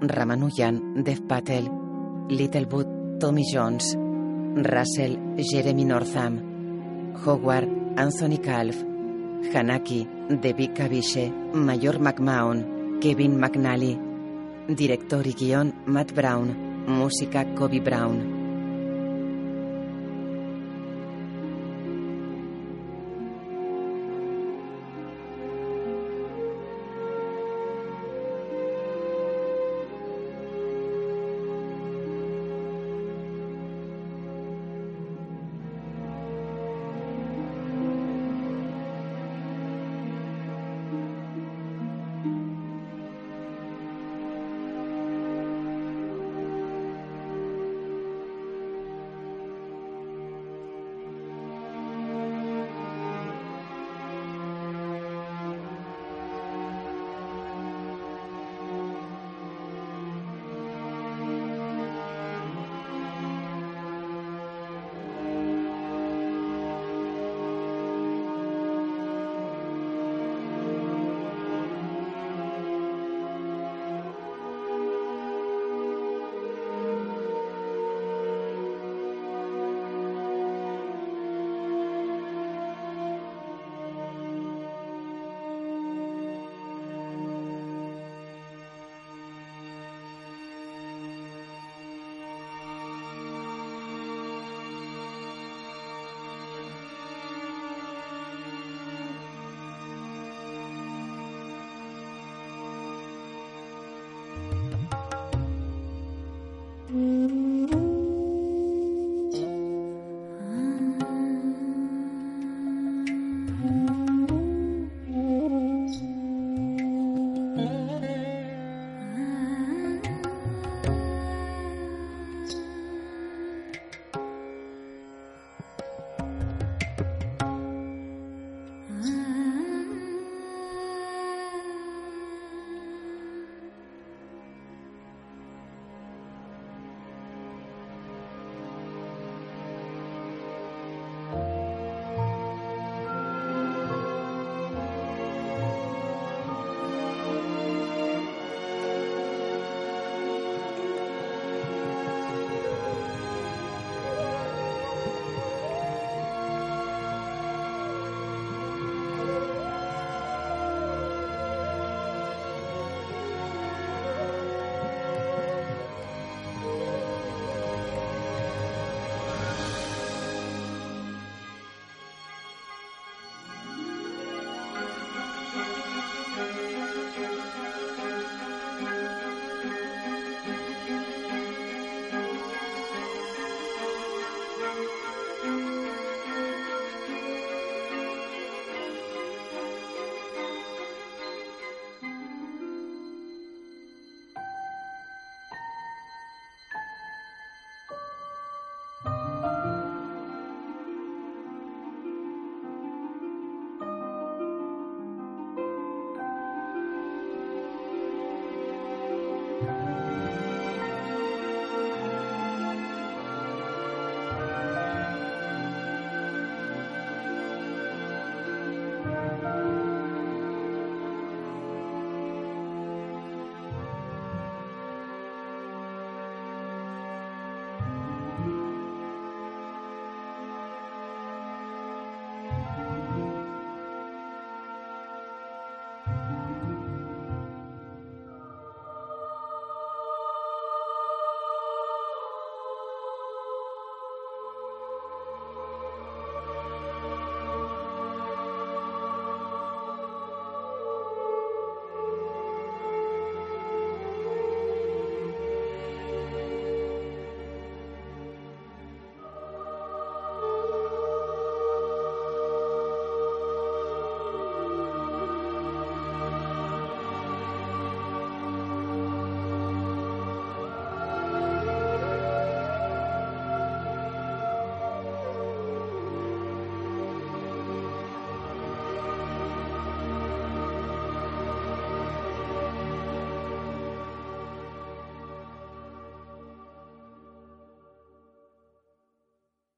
[0.01, 1.69] Ramanujan, Dev Patel,
[2.27, 3.95] Littlewood, Tommy Jones,
[4.55, 8.75] Russell, Jeremy Northam, Howard, Anthony Calf,
[9.53, 14.04] Hanaki, Debbie Caviche, Mayor McMahon, Kevin McNally,
[14.67, 18.34] director y guion Matt Brown, música Kobe Brown.